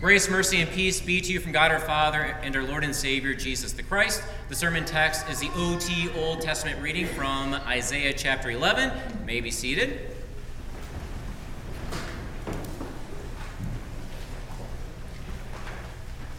Grace, 0.00 0.30
mercy, 0.30 0.62
and 0.62 0.70
peace 0.70 0.98
be 0.98 1.20
to 1.20 1.30
you 1.30 1.38
from 1.38 1.52
God 1.52 1.70
our 1.70 1.78
Father 1.78 2.22
and 2.42 2.56
our 2.56 2.62
Lord 2.62 2.84
and 2.84 2.96
Savior, 2.96 3.34
Jesus 3.34 3.72
the 3.72 3.82
Christ. 3.82 4.22
The 4.48 4.54
sermon 4.54 4.86
text 4.86 5.28
is 5.28 5.40
the 5.40 5.50
OT 5.54 6.08
Old 6.18 6.40
Testament 6.40 6.80
reading 6.80 7.04
from 7.04 7.52
Isaiah 7.52 8.14
chapter 8.14 8.50
11. 8.50 8.88
You 9.20 9.26
may 9.26 9.42
be 9.42 9.50
seated. 9.50 10.10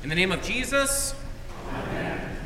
In 0.01 0.09
the 0.09 0.15
name 0.15 0.31
of 0.31 0.41
Jesus, 0.41 1.13
Amen. 1.71 2.37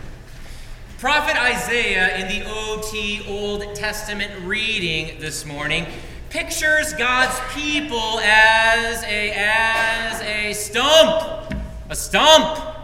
Prophet 0.97 1.41
Isaiah 1.41 2.17
in 2.17 2.27
the 2.27 2.45
OT 2.45 3.25
Old 3.25 3.73
Testament 3.73 4.33
reading 4.43 5.21
this 5.21 5.45
morning 5.45 5.87
pictures 6.29 6.93
God's 6.93 7.39
people 7.53 8.19
as 8.19 9.03
a, 9.03 9.31
as 9.35 10.21
a 10.21 10.53
stump, 10.53 11.53
a 11.89 11.95
stump, 11.95 12.75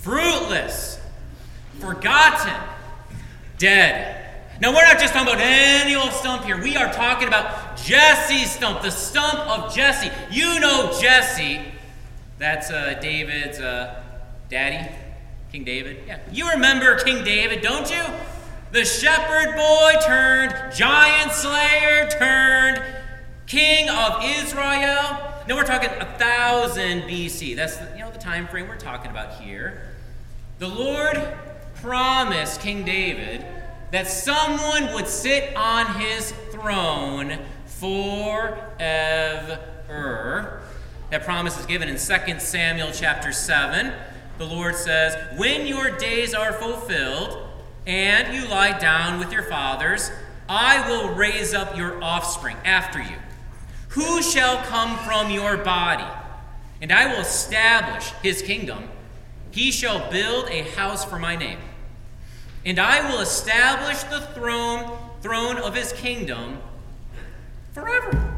fruitless, 0.00 1.00
forgotten, 1.80 2.54
dead. 3.58 4.16
Now, 4.60 4.70
we're 4.70 4.84
not 4.84 4.98
just 4.98 5.12
talking 5.12 5.28
about 5.28 5.42
any 5.44 5.94
old 5.94 6.12
stump 6.12 6.44
here. 6.44 6.60
We 6.60 6.76
are 6.76 6.90
talking 6.92 7.28
about 7.28 7.76
Jesse's 7.76 8.50
stump, 8.50 8.82
the 8.82 8.90
stump 8.90 9.38
of 9.40 9.74
Jesse. 9.74 10.10
You 10.30 10.60
know 10.60 10.96
Jesse. 11.00 11.60
That's 12.38 12.70
uh, 12.70 12.98
David's 13.00 13.60
uh, 13.60 14.02
daddy, 14.48 14.90
King 15.52 15.64
David. 15.64 15.98
Yeah. 16.06 16.18
You 16.32 16.50
remember 16.50 16.96
King 16.96 17.22
David, 17.22 17.60
don't 17.60 17.90
you? 17.90 18.02
The 18.72 18.84
shepherd 18.84 19.56
boy 19.56 19.92
turned 20.06 20.74
giant 20.74 21.32
slayer 21.32 21.75
king 23.46 23.88
of 23.88 24.22
Israel. 24.22 25.18
Now 25.48 25.54
we're 25.54 25.64
talking 25.64 25.90
a 25.90 26.18
thousand 26.18 27.02
BC. 27.02 27.54
That's 27.56 27.78
you 27.94 28.00
know 28.00 28.10
the 28.10 28.18
time 28.18 28.48
frame 28.48 28.68
we're 28.68 28.76
talking 28.76 29.10
about 29.10 29.40
here. 29.40 29.94
The 30.58 30.68
Lord 30.68 31.22
promised 31.76 32.60
King 32.60 32.84
David 32.84 33.46
that 33.92 34.08
someone 34.08 34.92
would 34.94 35.06
sit 35.06 35.54
on 35.54 36.00
his 36.00 36.32
throne 36.50 37.38
forever. 37.66 38.52
That 41.10 41.24
promise 41.24 41.58
is 41.60 41.66
given 41.66 41.88
in 41.88 41.94
2 41.96 42.40
Samuel 42.40 42.90
chapter 42.92 43.30
7. 43.32 43.92
The 44.38 44.44
Lord 44.44 44.74
says, 44.74 45.38
When 45.38 45.66
your 45.66 45.96
days 45.96 46.34
are 46.34 46.52
fulfilled, 46.52 47.46
and 47.86 48.34
you 48.34 48.48
lie 48.48 48.76
down 48.78 49.20
with 49.20 49.32
your 49.32 49.44
fathers, 49.44 50.10
I 50.48 50.88
will 50.90 51.14
raise 51.14 51.54
up 51.54 51.76
your 51.76 52.02
offspring 52.02 52.56
after 52.64 53.00
you. 53.00 53.16
Who 53.96 54.20
shall 54.20 54.58
come 54.58 54.98
from 54.98 55.30
your 55.30 55.56
body? 55.56 56.04
And 56.82 56.92
I 56.92 57.06
will 57.06 57.22
establish 57.22 58.10
his 58.22 58.42
kingdom. 58.42 58.90
He 59.50 59.70
shall 59.70 60.10
build 60.10 60.50
a 60.50 60.68
house 60.72 61.02
for 61.02 61.18
my 61.18 61.34
name. 61.34 61.58
And 62.62 62.78
I 62.78 63.10
will 63.10 63.20
establish 63.20 64.02
the 64.02 64.20
throne, 64.20 64.98
throne 65.22 65.56
of 65.56 65.74
his 65.74 65.94
kingdom 65.94 66.58
forever. 67.72 68.34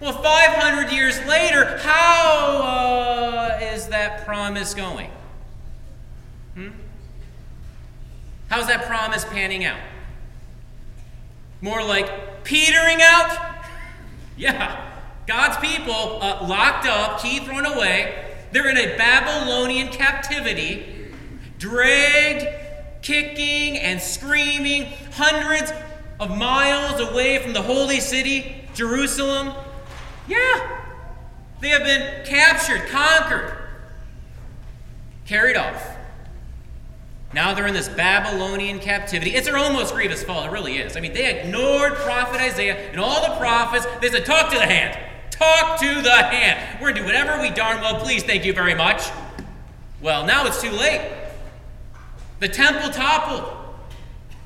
Well, 0.00 0.22
500 0.22 0.92
years 0.92 1.18
later, 1.24 1.78
how 1.78 2.60
uh, 2.62 3.58
is 3.62 3.88
that 3.88 4.26
promise 4.26 4.74
going? 4.74 5.10
Hmm? 6.52 6.68
How's 8.50 8.66
that 8.66 8.84
promise 8.84 9.24
panning 9.24 9.64
out? 9.64 9.80
More 11.62 11.82
like 11.82 12.44
petering 12.44 12.98
out? 13.00 13.49
Yeah. 14.40 14.90
God's 15.26 15.58
people 15.58 16.22
uh, 16.22 16.46
locked 16.48 16.86
up, 16.86 17.20
key 17.20 17.40
thrown 17.40 17.66
away. 17.66 18.36
They're 18.52 18.70
in 18.70 18.78
a 18.78 18.96
Babylonian 18.96 19.88
captivity, 19.88 21.12
dragged, 21.58 22.46
kicking, 23.02 23.76
and 23.78 24.00
screaming 24.00 24.86
hundreds 25.12 25.72
of 26.18 26.36
miles 26.36 27.00
away 27.00 27.38
from 27.38 27.52
the 27.52 27.60
holy 27.60 28.00
city, 28.00 28.64
Jerusalem. 28.74 29.52
Yeah. 30.26 30.80
They 31.60 31.68
have 31.68 31.84
been 31.84 32.24
captured, 32.24 32.88
conquered, 32.88 33.58
carried 35.26 35.56
off. 35.56 35.96
Now 37.32 37.54
they're 37.54 37.66
in 37.66 37.74
this 37.74 37.88
Babylonian 37.88 38.80
captivity. 38.80 39.34
It's 39.36 39.46
their 39.46 39.56
own 39.56 39.72
most 39.72 39.94
grievous 39.94 40.24
fault. 40.24 40.46
It 40.46 40.50
really 40.50 40.78
is. 40.78 40.96
I 40.96 41.00
mean, 41.00 41.12
they 41.12 41.40
ignored 41.40 41.94
prophet 41.94 42.40
Isaiah 42.40 42.90
and 42.90 43.00
all 43.00 43.22
the 43.22 43.36
prophets. 43.36 43.86
They 44.00 44.08
said, 44.08 44.24
Talk 44.26 44.50
to 44.50 44.58
the 44.58 44.66
hand. 44.66 44.98
Talk 45.30 45.78
to 45.80 46.02
the 46.02 46.10
hand. 46.10 46.80
We're 46.80 46.92
going 46.92 46.96
to 46.96 47.00
do 47.02 47.06
whatever 47.06 47.40
we 47.40 47.50
darn 47.50 47.80
well 47.80 48.00
please. 48.00 48.24
Thank 48.24 48.44
you 48.44 48.52
very 48.52 48.74
much. 48.74 49.10
Well, 50.02 50.26
now 50.26 50.46
it's 50.46 50.60
too 50.60 50.72
late. 50.72 51.08
The 52.40 52.48
temple 52.48 52.90
toppled. 52.90 53.44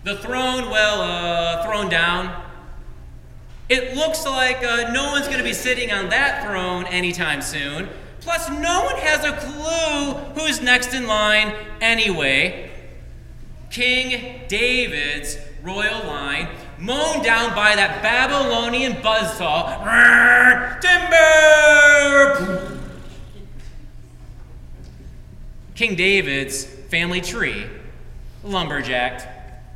The 0.03 0.17
throne, 0.17 0.69
well, 0.69 1.01
uh, 1.01 1.65
thrown 1.65 1.89
down. 1.89 2.43
It 3.71 3.97
looks 3.97 4.27
like 4.27 4.63
uh, 4.63 4.93
no 4.93 5.05
one's 5.07 5.27
going 5.27 5.39
to 5.39 5.45
be 5.45 5.55
sitting 5.55 5.91
on 5.91 6.11
that 6.11 6.45
throne 6.45 6.85
anytime 6.87 7.41
soon. 7.41 7.89
Plus, 8.21 8.51
no 8.51 8.85
one 8.85 8.97
has 8.97 9.25
a 9.25 9.33
clue 9.33 10.13
who's 10.35 10.61
next 10.61 10.93
in 10.93 11.07
line 11.07 11.55
anyway. 11.81 12.71
King 13.75 14.41
David's 14.47 15.37
royal 15.65 16.07
line, 16.07 16.49
mown 16.79 17.25
down 17.25 17.53
by 17.57 17.75
that 17.75 18.01
Babylonian 18.05 18.93
buzzsaw. 19.03 19.81
Timber! 20.81 22.79
King 25.75 25.97
David's 25.97 26.65
family 26.65 27.21
tree, 27.21 27.67
lumberjacked, 28.45 29.27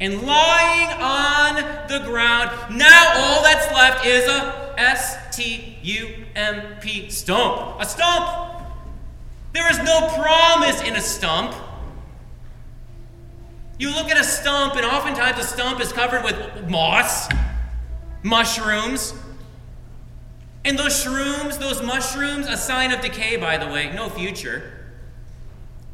and 0.01 0.23
lying 0.23 0.91
on 1.03 1.57
the 1.89 1.99
ground. 2.07 2.53
Now 2.79 3.15
all 3.17 3.43
that's 3.43 3.67
left 3.75 4.07
is 4.07 4.29
a 4.29 4.75
S 4.79 5.37
T 5.37 5.77
U 5.83 6.25
M 6.37 6.79
P 6.81 7.11
stump. 7.11 7.81
A 7.81 7.85
stump! 7.85 8.63
There 9.53 9.69
is 9.69 9.79
no 9.79 10.07
promise 10.15 10.83
in 10.83 10.95
a 10.95 11.01
stump. 11.01 11.53
You 13.79 13.95
look 13.95 14.11
at 14.11 14.19
a 14.19 14.25
stump, 14.25 14.75
and 14.75 14.85
oftentimes 14.85 15.39
a 15.39 15.45
stump 15.45 15.81
is 15.81 15.93
covered 15.93 16.25
with 16.25 16.69
moss, 16.69 17.29
mushrooms. 18.23 19.15
And 20.65 20.77
those 20.77 21.05
shrooms, 21.05 21.59
those 21.59 21.81
mushrooms, 21.83 22.47
a 22.47 22.57
sign 22.57 22.93
of 22.93 23.01
decay, 23.01 23.37
by 23.37 23.57
the 23.57 23.67
way, 23.67 23.93
no 23.95 24.09
future. 24.09 24.75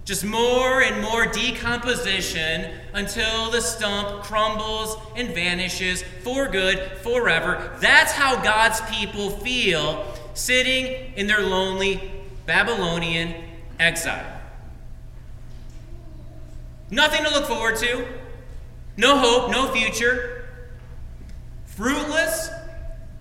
Just 0.06 0.25
more 0.25 0.83
and 0.83 1.03
more 1.03 1.27
decomposition 1.27 2.71
until 2.93 3.50
the 3.50 3.61
stump 3.61 4.22
crumbles 4.22 4.97
and 5.16 5.34
vanishes 5.34 6.03
for 6.22 6.49
good, 6.49 6.78
forever. 7.03 7.77
That's 7.81 8.12
how 8.12 8.43
God's 8.43 8.81
people 8.91 9.31
feel 9.31 10.06
sitting 10.34 11.15
in 11.16 11.27
their 11.27 11.41
lonely 11.41 12.12
Babylonian 12.47 13.34
exile. 13.78 14.34
Nothing 16.91 17.25
to 17.25 17.31
look 17.31 17.47
forward 17.47 17.77
to, 17.77 18.06
no 18.97 19.19
hope, 19.19 19.50
no 19.50 19.72
future, 19.72 20.49
fruitless, 21.65 22.50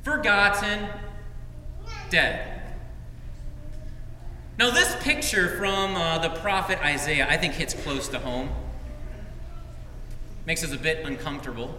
forgotten, 0.03 0.87
dead. 2.09 2.61
Now, 4.59 4.69
this 4.69 4.95
picture 5.01 5.57
from 5.57 5.95
uh, 5.95 6.19
the 6.19 6.29
prophet 6.29 6.77
Isaiah, 6.83 7.27
I 7.27 7.37
think, 7.37 7.53
hits 7.53 7.73
close 7.73 8.07
to 8.09 8.19
home. 8.19 8.49
Makes 10.45 10.63
us 10.63 10.73
a 10.73 10.77
bit 10.77 11.05
uncomfortable. 11.05 11.73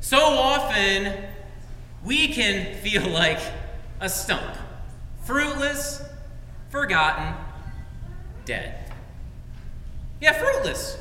So 0.00 0.18
often, 0.18 1.12
we 2.04 2.28
can 2.28 2.74
feel 2.78 3.08
like 3.08 3.40
a 4.00 4.08
stump 4.08 4.56
fruitless, 5.24 6.02
forgotten, 6.70 7.34
dead. 8.44 8.81
Yeah, 10.22 10.34
fruitless. 10.34 10.98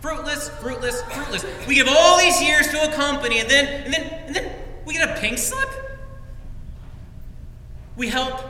Fruitless, 0.00 0.50
fruitless, 0.60 1.02
fruitless. 1.02 1.44
We 1.66 1.74
give 1.74 1.88
all 1.90 2.16
these 2.16 2.40
years 2.40 2.68
to 2.68 2.88
a 2.88 2.92
company 2.92 3.40
and 3.40 3.50
then 3.50 3.66
and 3.82 3.92
then 3.92 4.02
and 4.26 4.36
then 4.36 4.52
we 4.84 4.94
get 4.94 5.10
a 5.10 5.20
pink 5.20 5.38
slip. 5.38 5.68
We 7.96 8.06
help 8.06 8.40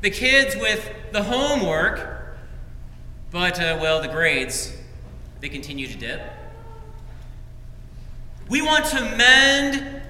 the 0.00 0.10
kids 0.10 0.56
with 0.56 0.92
the 1.12 1.22
homework, 1.22 2.36
but 3.30 3.60
uh, 3.60 3.78
well, 3.80 4.02
the 4.02 4.08
grades 4.08 4.76
they 5.38 5.48
continue 5.48 5.86
to 5.86 5.96
dip. 5.96 6.20
We 8.48 8.60
want 8.60 8.86
to 8.86 9.00
mend 9.16 10.02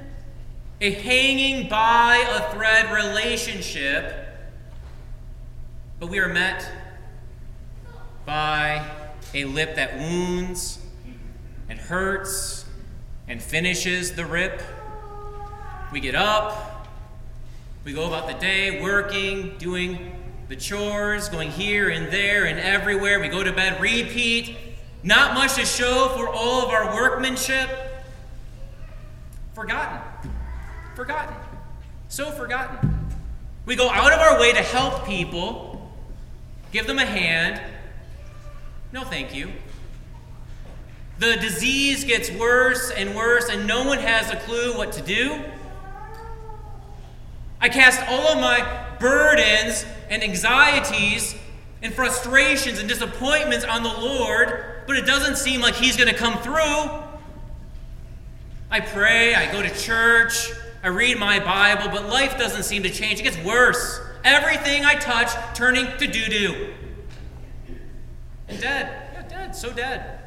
a 0.81 0.91
hanging 0.91 1.69
by 1.69 2.25
a 2.31 2.55
thread 2.55 2.91
relationship, 2.91 4.27
but 6.01 6.09
we 6.09 6.19
are 6.19 6.29
met 6.29 6.67
by 8.25 8.89
a 9.35 9.45
lip 9.45 9.77
that 9.77 9.99
wounds 9.99 10.79
and 11.69 11.79
hurts 11.79 12.65
and 13.27 13.43
finishes 13.43 14.13
the 14.13 14.25
rip. 14.25 14.63
We 15.93 16.01
get 16.01 16.15
up, 16.15 16.87
We 17.85 17.95
go 17.95 18.07
about 18.07 18.27
the 18.27 18.35
day 18.35 18.83
working, 18.83 19.57
doing 19.57 20.13
the 20.49 20.57
chores, 20.57 21.29
going 21.31 21.51
here 21.51 21.89
and 21.89 22.13
there 22.13 22.45
and 22.45 22.59
everywhere. 22.59 23.19
We 23.19 23.29
go 23.29 23.43
to 23.43 23.53
bed, 23.53 23.81
repeat. 23.81 24.57
Not 25.03 25.33
much 25.33 25.55
to 25.55 25.65
show 25.65 26.13
for 26.15 26.29
all 26.29 26.67
of 26.67 26.71
our 26.71 26.95
workmanship. 26.95 27.71
Forgotten. 29.55 30.01
Forgotten. 30.97 31.35
So 32.09 32.31
forgotten. 32.31 33.09
We 33.65 33.77
go 33.77 33.89
out 33.89 34.13
of 34.13 34.19
our 34.19 34.41
way 34.41 34.53
to 34.53 34.63
help 34.63 35.07
people, 35.07 35.91
give 36.73 36.87
them 36.87 36.99
a 36.99 37.07
hand. 37.07 37.61
No, 38.93 39.05
thank 39.05 39.35
you. 39.35 39.51
The 41.19 41.37
disease 41.37 42.05
gets 42.05 42.31
worse 42.31 42.91
and 42.91 43.15
worse, 43.15 43.49
and 43.49 43.67
no 43.67 43.85
one 43.85 43.99
has 43.99 44.31
a 44.31 44.37
clue 44.37 44.77
what 44.77 44.93
to 44.93 45.03
do. 45.03 45.43
I 47.61 47.69
cast 47.69 48.01
all 48.09 48.29
of 48.29 48.39
my 48.39 48.87
burdens 49.01 49.85
and 50.09 50.23
anxieties 50.23 51.35
and 51.83 51.93
frustrations 51.93 52.79
and 52.79 52.89
disappointments 52.89 53.65
on 53.65 53.83
the 53.83 53.89
Lord, 53.89 54.65
but 54.87 54.97
it 54.97 55.07
doesn't 55.07 55.37
seem 55.37 55.61
like 55.61 55.75
He's 55.75 55.97
going 55.97 56.09
to 56.09 56.15
come 56.15 56.39
through. 56.39 57.03
I 58.71 58.81
pray, 58.81 59.35
I 59.35 59.51
go 59.51 59.61
to 59.61 59.71
church, 59.75 60.53
I 60.83 60.89
read 60.89 61.19
my 61.19 61.41
Bible, 61.41 61.91
but 61.91 62.09
life 62.09 62.39
doesn't 62.39 62.63
seem 62.63 62.85
to 62.85 62.91
change. 62.91 63.21
It 63.21 63.25
gets 63.25 63.39
worse. 63.45 64.01
Everything 64.25 64.85
I 64.85 64.95
touch 64.95 65.31
turning 65.55 65.87
to 65.99 66.07
doo 66.07 66.27
doo. 66.27 66.75
And 68.49 68.61
dead. 68.61 69.11
Yeah, 69.13 69.29
dead. 69.29 69.57
So 69.57 69.73
dead. 69.73 70.21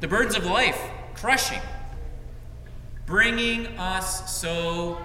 The 0.00 0.08
burdens 0.08 0.36
of 0.36 0.44
life, 0.44 0.80
crushing, 1.14 1.60
bringing 3.06 3.66
us 3.78 4.40
so 4.40 4.98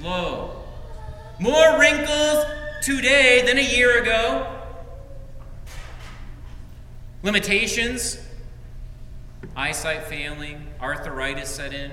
low. 0.00 0.64
More 1.38 1.78
wrinkles 1.78 2.44
today 2.82 3.44
than 3.46 3.58
a 3.58 3.62
year 3.62 4.02
ago. 4.02 4.60
Limitations, 7.22 8.18
eyesight 9.54 10.04
failing, 10.04 10.66
arthritis 10.80 11.48
set 11.48 11.72
in. 11.72 11.92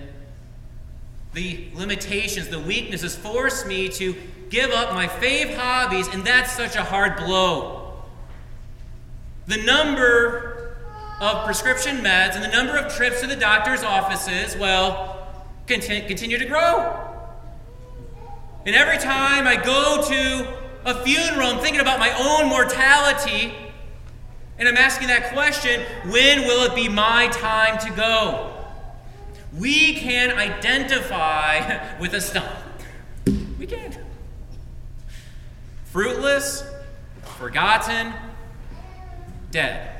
The 1.33 1.68
limitations, 1.75 2.47
the 2.47 2.59
weaknesses 2.59 3.15
force 3.15 3.65
me 3.65 3.89
to 3.89 4.15
give 4.50 4.71
up 4.71 4.95
my 4.95 5.07
fave 5.07 5.56
hobbies, 5.56 6.07
and 6.07 6.25
that's 6.25 6.51
such 6.51 6.75
a 6.75 6.83
hard 6.83 7.18
blow. 7.18 7.88
The 9.50 9.57
number 9.57 10.75
of 11.19 11.44
prescription 11.44 11.98
meds 11.98 12.36
and 12.36 12.44
the 12.44 12.56
number 12.56 12.78
of 12.78 12.94
trips 12.96 13.22
to 13.22 13.28
the 13.28 13.36
doctor's 13.36 13.81
offices, 13.81 14.56
well, 14.56 15.28
continue 15.66 16.38
to 16.38 16.46
grow. 16.46 16.96
And 18.68 18.75
every 18.75 19.00
time 19.00 19.48
I 19.48 19.56
go 19.56 20.07
to 20.07 20.57
a 20.86 21.04
funeral, 21.04 21.48
I'm 21.48 21.60
thinking 21.62 21.81
about 21.81 21.98
my 21.98 22.12
own 22.12 22.48
mortality. 22.48 23.56
And 24.60 24.69
I'm 24.69 24.78
asking 24.78 25.07
that 25.07 25.34
question 25.34 25.81
when 26.12 26.42
will 26.42 26.72
it 26.72 26.75
be 26.75 26.88
my 26.88 27.30
time 27.30 27.80
to 27.80 27.92
go? 27.95 28.54
We 29.57 29.95
can 29.95 30.38
identify 30.38 31.98
with 32.00 32.13
a 32.13 32.22
stump. 32.22 32.54
We 33.57 33.66
can. 33.66 33.98
Fruitless, 35.86 36.63
forgotten, 37.24 38.13
dead. 39.51 39.96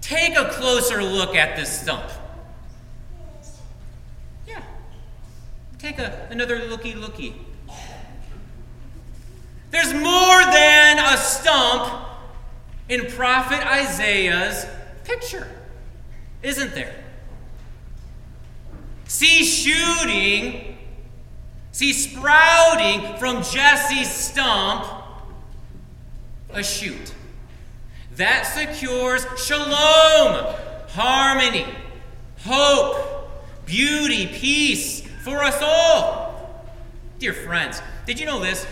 Take 0.00 0.36
a 0.36 0.50
closer 0.50 1.02
look 1.02 1.34
at 1.34 1.56
this 1.56 1.80
stump. 1.80 2.10
Yeah. 4.46 4.62
Take 5.78 5.98
a, 5.98 6.28
another 6.30 6.58
looky 6.66 6.94
looky. 6.94 7.34
There's 9.70 9.94
more 9.94 10.42
than 10.52 10.98
a 10.98 11.16
stump 11.16 12.08
in 12.88 13.06
prophet 13.06 13.66
Isaiah's 13.66 14.66
picture, 15.04 15.48
isn't 16.42 16.74
there? 16.74 16.94
See 19.06 19.44
shooting, 19.44 20.76
see 21.70 21.92
sprouting 21.92 23.16
from 23.18 23.42
Jesse's 23.42 24.10
stump 24.10 25.01
a 26.54 26.62
shoot. 26.62 27.14
That 28.16 28.42
secures 28.42 29.26
shalom, 29.38 30.54
harmony, 30.90 31.66
hope, 32.40 33.30
beauty, 33.64 34.26
peace, 34.26 35.00
for 35.22 35.42
us 35.42 35.58
all. 35.62 36.64
Dear 37.18 37.32
friends, 37.32 37.80
did 38.06 38.20
you 38.20 38.26
know 38.26 38.40
this? 38.40 38.66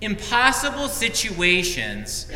Impossible 0.00 0.88
situations, 0.88 2.30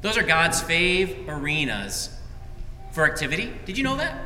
those 0.00 0.18
are 0.18 0.24
God's 0.24 0.60
fave 0.60 1.28
arenas 1.28 2.10
for 2.90 3.04
activity. 3.06 3.52
Did 3.64 3.78
you 3.78 3.84
know 3.84 3.96
that? 3.96 4.18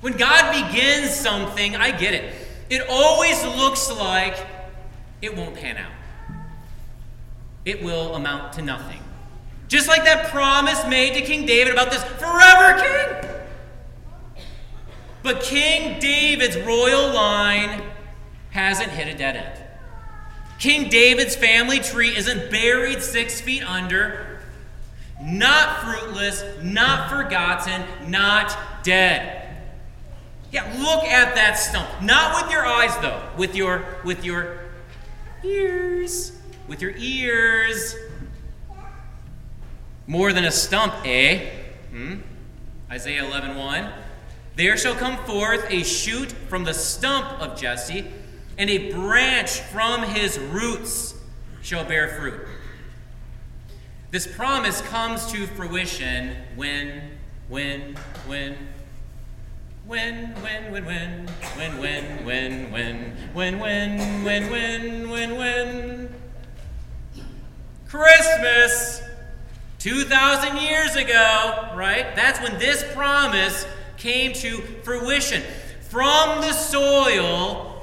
When 0.00 0.14
God 0.14 0.70
begins 0.70 1.10
something, 1.10 1.76
I 1.76 1.96
get 1.96 2.12
it. 2.12 2.34
It 2.68 2.82
always 2.90 3.42
looks 3.44 3.90
like 3.90 4.36
it 5.22 5.36
won't 5.36 5.54
pan 5.54 5.76
out. 5.76 5.92
It 7.64 7.82
will 7.82 8.14
amount 8.14 8.52
to 8.54 8.62
nothing. 8.62 9.02
Just 9.68 9.88
like 9.88 10.04
that 10.04 10.28
promise 10.28 10.86
made 10.86 11.14
to 11.14 11.22
King 11.22 11.46
David 11.46 11.72
about 11.72 11.90
this 11.90 12.04
forever 12.04 12.80
king. 12.80 13.30
But 15.22 15.42
King 15.42 15.98
David's 15.98 16.56
royal 16.58 17.12
line 17.12 17.82
hasn't 18.50 18.92
hit 18.92 19.12
a 19.12 19.18
dead 19.18 19.36
end. 19.36 19.64
King 20.60 20.88
David's 20.88 21.34
family 21.34 21.80
tree 21.80 22.16
isn't 22.16 22.50
buried 22.50 23.02
six 23.02 23.40
feet 23.40 23.68
under, 23.68 24.40
not 25.20 25.80
fruitless, 25.80 26.44
not 26.62 27.10
forgotten, 27.10 27.82
not 28.08 28.56
dead. 28.84 29.56
Yeah, 30.52 30.62
look 30.78 31.04
at 31.04 31.34
that 31.34 31.54
stump. 31.54 31.88
Not 32.02 32.42
with 32.42 32.52
your 32.52 32.64
eyes, 32.64 32.96
though, 33.02 33.20
with 33.36 33.56
your 33.56 33.84
with 34.04 34.24
your 34.24 34.60
ears. 35.46 36.32
With 36.68 36.82
your 36.82 36.92
ears. 36.96 37.94
More 40.06 40.32
than 40.32 40.44
a 40.44 40.52
stump, 40.52 40.94
eh? 41.04 41.50
Hmm? 41.90 42.16
Isaiah 42.90 43.24
11 43.24 43.56
1. 43.56 43.92
There 44.56 44.76
shall 44.76 44.94
come 44.94 45.16
forth 45.24 45.66
a 45.70 45.82
shoot 45.82 46.32
from 46.32 46.64
the 46.64 46.72
stump 46.72 47.40
of 47.40 47.58
Jesse, 47.58 48.06
and 48.56 48.70
a 48.70 48.90
branch 48.92 49.60
from 49.60 50.02
his 50.02 50.38
roots 50.38 51.14
shall 51.60 51.84
bear 51.84 52.08
fruit. 52.08 52.40
This 54.10 54.26
promise 54.26 54.80
comes 54.82 55.30
to 55.32 55.46
fruition 55.46 56.36
when, 56.54 57.18
when, 57.48 57.96
when, 58.26 58.56
when, 59.86 60.34
when, 60.42 60.72
when, 60.72 60.84
when, 60.84 61.26
when, 61.56 61.78
when, 61.78 62.24
when, 62.24 62.72
when, 62.72 63.12
when, 63.32 63.58
when, 63.60 64.24
when, 64.24 64.50
when, 64.50 65.10
when, 65.10 65.36
when. 65.36 66.14
Christmas! 67.86 69.02
2,000 69.78 70.56
years 70.56 70.96
ago, 70.96 71.70
right? 71.76 72.16
That's 72.16 72.40
when 72.40 72.58
this 72.58 72.84
promise 72.94 73.64
came 73.96 74.32
to 74.32 74.56
fruition. 74.82 75.42
From 75.82 76.40
the 76.40 76.52
soil 76.52 77.80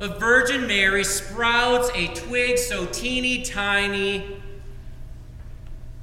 of 0.00 0.18
Virgin 0.18 0.66
Mary 0.66 1.04
sprouts 1.04 1.90
a 1.94 2.06
twig 2.14 2.56
so 2.56 2.86
teeny 2.86 3.42
tiny 3.42 4.40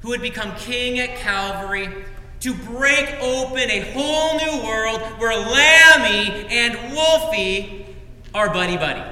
who 0.01 0.09
would 0.09 0.21
become 0.21 0.55
king 0.57 0.99
at 0.99 1.17
Calvary 1.17 2.05
to 2.47 2.53
break 2.53 3.13
open 3.19 3.69
a 3.69 3.91
whole 3.91 4.37
new 4.37 4.65
world 4.65 5.01
where 5.19 5.37
Lammy 5.37 6.47
and 6.49 6.93
Wolfie 6.93 7.85
are 8.33 8.49
buddy 8.49 8.77
buddy. 8.77 9.03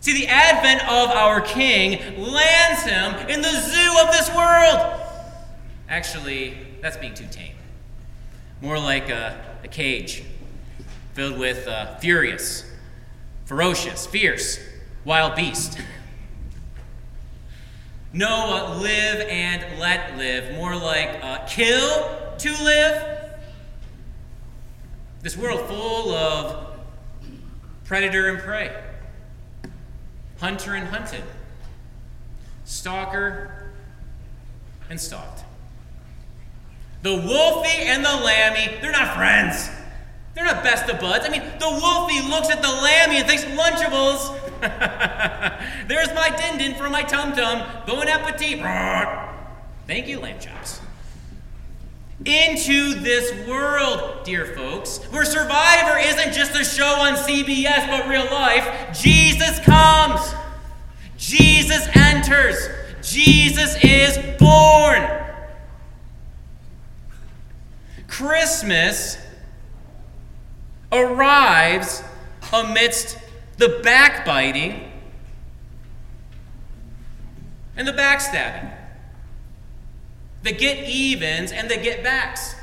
See, 0.00 0.14
the 0.14 0.26
advent 0.28 0.80
of 0.88 1.10
our 1.10 1.42
king 1.42 1.98
lands 2.18 2.82
him 2.84 3.28
in 3.28 3.42
the 3.42 3.50
zoo 3.50 3.98
of 4.00 4.10
this 4.10 4.34
world. 4.34 5.02
Actually, 5.90 6.56
that's 6.80 6.96
being 6.96 7.12
too 7.12 7.26
tame 7.30 7.56
more 8.62 8.78
like 8.78 9.10
a, 9.10 9.38
a 9.62 9.68
cage 9.68 10.24
filled 11.12 11.38
with 11.38 11.68
uh, 11.68 11.94
furious, 11.98 12.64
ferocious, 13.44 14.06
fierce 14.06 14.58
wild 15.04 15.36
beast. 15.36 15.78
No 18.12 18.78
live 18.80 19.26
and 19.28 19.78
let 19.78 20.16
live, 20.16 20.54
more 20.54 20.74
like 20.74 21.22
uh, 21.22 21.44
kill 21.46 22.08
to 22.38 22.50
live. 22.64 23.18
This 25.20 25.36
world 25.36 25.60
full 25.68 26.12
of 26.12 26.78
predator 27.84 28.28
and 28.28 28.38
prey, 28.38 28.74
hunter 30.40 30.74
and 30.74 30.88
hunted, 30.88 31.24
stalker 32.64 33.72
and 34.88 34.98
stalked. 34.98 35.44
The 37.02 37.14
wolfie 37.14 37.82
and 37.82 38.04
the 38.04 38.16
lammy, 38.24 38.78
they're 38.80 38.92
not 38.92 39.14
friends. 39.14 39.70
They're 40.34 40.44
not 40.44 40.62
best 40.62 40.88
of 40.88 41.00
buds. 41.00 41.26
I 41.26 41.30
mean, 41.30 41.42
the 41.58 41.68
wolfie 41.68 42.26
looks 42.28 42.48
at 42.48 42.62
the 42.62 42.68
lammy 42.68 43.16
and 43.16 43.26
thinks, 43.26 43.44
Lunchables. 43.44 44.36
There's 45.88 46.12
my 46.14 46.30
din 46.58 46.74
for 46.74 46.90
my 46.90 47.02
tum 47.02 47.32
tum. 47.32 47.66
Bon 47.86 48.08
appetit. 48.08 48.60
Thank 49.86 50.08
you, 50.08 50.20
lamb 50.20 50.40
chops. 50.40 50.80
Into 52.24 52.94
this 52.94 53.46
world, 53.46 54.24
dear 54.24 54.44
folks, 54.44 54.98
where 55.12 55.24
Survivor 55.24 55.98
isn't 55.98 56.32
just 56.32 56.54
a 56.56 56.64
show 56.64 57.00
on 57.00 57.14
CBS 57.14 57.88
but 57.88 58.08
real 58.08 58.24
life, 58.24 58.98
Jesus 59.00 59.60
comes. 59.60 60.34
Jesus 61.16 61.88
enters. 61.94 62.68
Jesus 63.02 63.76
is 63.84 64.18
born. 64.38 65.08
Christmas 68.08 69.18
arrives 70.90 72.02
amidst 72.52 73.18
the 73.58 73.80
backbiting 73.82 74.90
and 77.76 77.86
the 77.86 77.92
backstabbing, 77.92 78.72
the 80.42 80.52
get 80.52 80.88
evens 80.88 81.52
and 81.52 81.70
the 81.70 81.76
get 81.76 82.02
backs, 82.02 82.54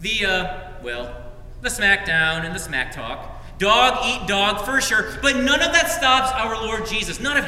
the, 0.00 0.26
uh, 0.26 0.70
well, 0.82 1.14
the 1.60 1.68
smackdown 1.68 2.44
and 2.44 2.54
the 2.54 2.58
smack 2.58 2.92
talk. 2.92 3.28
Dog 3.58 4.04
eat 4.04 4.26
dog 4.26 4.64
for 4.64 4.80
sure, 4.80 5.18
but 5.22 5.36
none 5.36 5.62
of 5.62 5.72
that 5.72 5.88
stops 5.88 6.32
our 6.32 6.60
Lord 6.66 6.86
Jesus. 6.86 7.20
None 7.20 7.36
of 7.36 7.44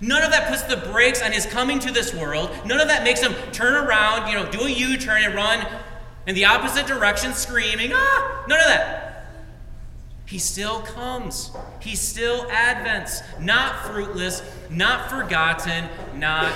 None 0.00 0.22
of 0.22 0.30
that 0.30 0.48
puts 0.48 0.62
the 0.62 0.76
brakes 0.76 1.22
on 1.22 1.32
his 1.32 1.44
coming 1.44 1.80
to 1.80 1.92
this 1.92 2.14
world. 2.14 2.50
None 2.64 2.80
of 2.80 2.86
that 2.86 3.02
makes 3.02 3.20
him 3.20 3.34
turn 3.50 3.74
around, 3.74 4.28
you 4.28 4.34
know, 4.34 4.48
do 4.48 4.60
a 4.60 4.68
U 4.68 4.96
turn 4.96 5.24
and 5.24 5.34
run 5.34 5.66
in 6.26 6.36
the 6.36 6.44
opposite 6.44 6.86
direction, 6.86 7.32
screaming, 7.32 7.90
ah! 7.92 8.44
None 8.46 8.60
of 8.60 8.66
that. 8.66 9.07
He 10.28 10.38
still 10.38 10.80
comes. 10.80 11.50
He 11.80 11.96
still 11.96 12.44
advents. 12.50 13.22
Not 13.40 13.86
fruitless, 13.86 14.42
not 14.68 15.08
forgotten, 15.08 15.88
not 16.14 16.52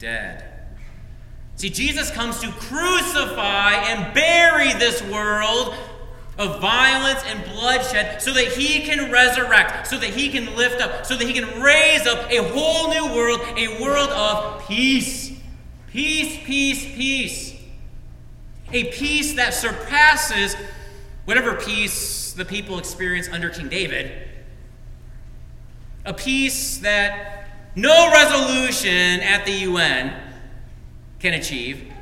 dead. 0.00 0.42
See, 1.54 1.70
Jesus 1.70 2.10
comes 2.10 2.40
to 2.40 2.50
crucify 2.50 3.74
and 3.74 4.12
bury 4.12 4.72
this 4.72 5.02
world 5.04 5.72
of 6.36 6.60
violence 6.60 7.22
and 7.26 7.44
bloodshed 7.44 8.20
so 8.20 8.32
that 8.32 8.48
he 8.48 8.80
can 8.80 9.12
resurrect, 9.12 9.86
so 9.86 9.96
that 9.96 10.10
he 10.10 10.28
can 10.28 10.56
lift 10.56 10.82
up, 10.82 11.06
so 11.06 11.16
that 11.16 11.26
he 11.26 11.32
can 11.32 11.62
raise 11.62 12.08
up 12.08 12.28
a 12.28 12.42
whole 12.52 12.90
new 12.90 13.14
world, 13.14 13.40
a 13.56 13.80
world 13.80 14.10
of 14.10 14.66
peace. 14.66 15.32
Peace, 15.92 16.44
peace, 16.44 16.84
peace. 16.84 17.54
A 18.72 18.90
peace 18.90 19.34
that 19.34 19.54
surpasses 19.54 20.56
whatever 21.26 21.54
peace 21.54 22.32
the 22.32 22.44
people 22.44 22.78
experienced 22.78 23.30
under 23.30 23.50
King 23.50 23.68
David. 23.68 24.10
A 26.04 26.14
peace 26.14 26.78
that 26.78 27.48
no 27.74 28.10
resolution 28.10 29.20
at 29.20 29.44
the 29.44 29.52
UN 29.52 30.14
can 31.18 31.34
achieve 31.34 31.92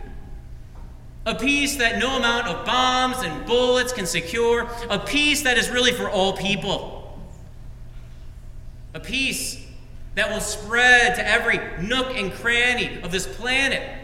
a 1.27 1.35
peace 1.35 1.77
that 1.77 1.99
no 1.99 2.17
amount 2.17 2.49
of 2.49 2.67
bombs 2.67 3.17
and 3.23 3.47
bullets 3.47 3.93
can 3.93 4.07
secure, 4.07 4.69
a 4.91 4.99
peace 4.99 5.43
that 5.43 5.57
is 5.57 5.71
really 5.71 5.93
for 5.93 6.09
all 6.09 6.37
people, 6.37 7.19
a 8.93 9.01
peace 9.01 9.59
that 10.17 10.31
will 10.31 10.41
spread 10.41 11.17
to 11.17 11.27
every 11.27 11.59
nook 11.83 12.15
and 12.15 12.33
cranny 12.33 13.01
of 13.03 13.11
this 13.11 13.27
planet, 13.27 14.04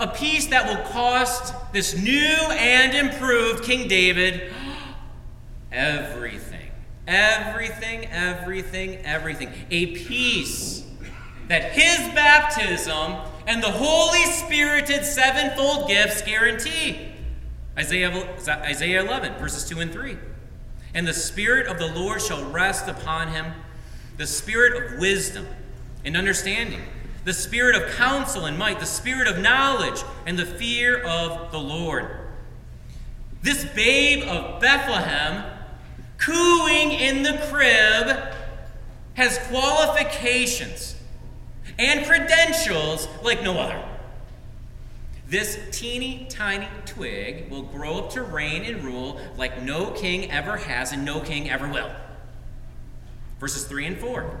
a 0.00 0.08
peace 0.08 0.48
that 0.48 0.66
will 0.66 0.84
cost 0.90 1.54
this 1.72 1.96
new 1.96 2.12
and 2.12 2.94
improved 2.94 3.64
King 3.64 3.88
David 3.88 4.52
everything. 5.72 6.70
Everything, 7.06 8.06
everything, 8.06 8.98
everything. 9.04 9.52
A 9.70 9.86
peace 9.86 10.84
that 11.48 11.72
his 11.72 11.98
baptism 12.14 13.16
and 13.46 13.62
the 13.62 13.70
Holy 13.70 14.22
Spirited 14.24 15.04
sevenfold 15.04 15.88
gifts 15.88 16.22
guarantee. 16.22 17.08
Isaiah, 17.76 18.36
Isaiah 18.48 19.02
11, 19.02 19.34
verses 19.34 19.68
2 19.68 19.80
and 19.80 19.92
3. 19.92 20.16
And 20.94 21.08
the 21.08 21.14
Spirit 21.14 21.66
of 21.66 21.78
the 21.78 21.92
Lord 21.92 22.20
shall 22.20 22.44
rest 22.50 22.86
upon 22.86 23.28
him, 23.28 23.46
the 24.18 24.26
Spirit 24.26 24.92
of 24.92 25.00
wisdom 25.00 25.46
and 26.04 26.16
understanding, 26.16 26.82
the 27.24 27.32
Spirit 27.32 27.76
of 27.76 27.94
counsel 27.94 28.46
and 28.46 28.58
might, 28.58 28.80
the 28.80 28.86
Spirit 28.86 29.28
of 29.28 29.38
knowledge 29.38 30.02
and 30.26 30.38
the 30.38 30.46
fear 30.46 30.98
of 31.02 31.52
the 31.52 31.58
Lord. 31.60 32.08
This 33.42 33.64
babe 33.64 34.24
of 34.24 34.60
Bethlehem, 34.60 35.44
cooing 36.18 36.92
in 36.92 37.22
the 37.22 37.40
crib, 37.50 38.34
has 39.14 39.38
qualifications 39.48 40.96
and 41.78 42.06
credentials 42.06 43.08
like 43.22 43.42
no 43.42 43.58
other. 43.58 43.82
This 45.28 45.58
teeny 45.70 46.26
tiny 46.28 46.68
twig 46.84 47.50
will 47.50 47.62
grow 47.62 47.98
up 47.98 48.10
to 48.10 48.22
reign 48.22 48.64
and 48.64 48.84
rule 48.84 49.18
like 49.36 49.62
no 49.62 49.90
king 49.92 50.30
ever 50.30 50.58
has 50.58 50.92
and 50.92 51.04
no 51.04 51.20
king 51.20 51.48
ever 51.48 51.68
will. 51.68 51.90
Verses 53.40 53.64
3 53.64 53.86
and 53.86 53.98
4. 53.98 54.40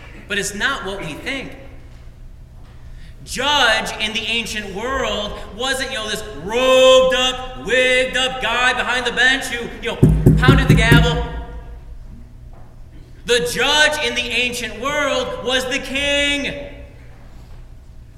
But 0.31 0.39
it's 0.39 0.55
not 0.55 0.85
what 0.85 1.01
we 1.01 1.11
think. 1.11 1.57
Judge 3.25 3.91
in 3.99 4.13
the 4.13 4.21
ancient 4.21 4.73
world 4.73 5.37
wasn't, 5.57 5.91
you 5.91 5.97
know, 5.97 6.09
this 6.09 6.23
robed 6.37 7.15
up, 7.15 7.65
wigged 7.65 8.15
up 8.15 8.41
guy 8.41 8.71
behind 8.71 9.05
the 9.05 9.11
bench 9.11 9.47
who, 9.47 9.67
you 9.83 9.91
know, 9.91 9.97
pounded 10.37 10.69
the 10.69 10.75
gavel 10.75 11.41
the 13.25 13.49
judge 13.53 14.05
in 14.05 14.15
the 14.15 14.21
ancient 14.21 14.81
world 14.81 15.45
was 15.45 15.63
the 15.69 15.79
king. 15.79 16.73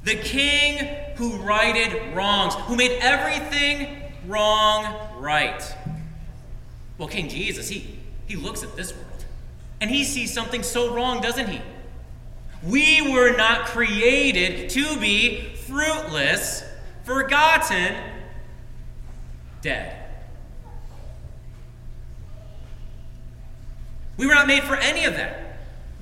The 0.04 0.16
king 0.16 0.88
who 1.16 1.38
righted 1.38 2.16
wrongs, 2.16 2.56
who 2.56 2.76
made 2.76 2.98
everything 3.00 4.02
wrong 4.28 4.96
right. 5.20 5.64
Well, 6.98 7.08
King 7.08 7.30
Jesus, 7.30 7.70
he, 7.70 8.00
he 8.28 8.36
looks 8.36 8.64
at 8.64 8.76
this 8.76 8.94
world 8.94 9.26
and 9.80 9.92
he 9.92 10.04
sees 10.04 10.34
something 10.34 10.64
so 10.64 10.96
wrong, 10.96 11.22
doesn't 11.22 11.48
he? 11.48 11.62
We 12.66 13.02
were 13.12 13.36
not 13.36 13.66
created 13.66 14.70
to 14.72 14.98
be 14.98 15.56
fruitless, 15.56 16.64
forgotten, 17.04 17.96
dead. 19.62 20.00
We 24.16 24.28
were 24.28 24.36
not 24.36 24.48
made 24.48 24.64
for 24.64 24.76
any 24.76 25.06
of 25.06 25.16
that. 25.16 25.58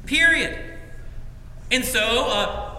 Period. 0.06 0.60
And 1.72 1.86
so, 1.86 2.28
uh, 2.28 2.72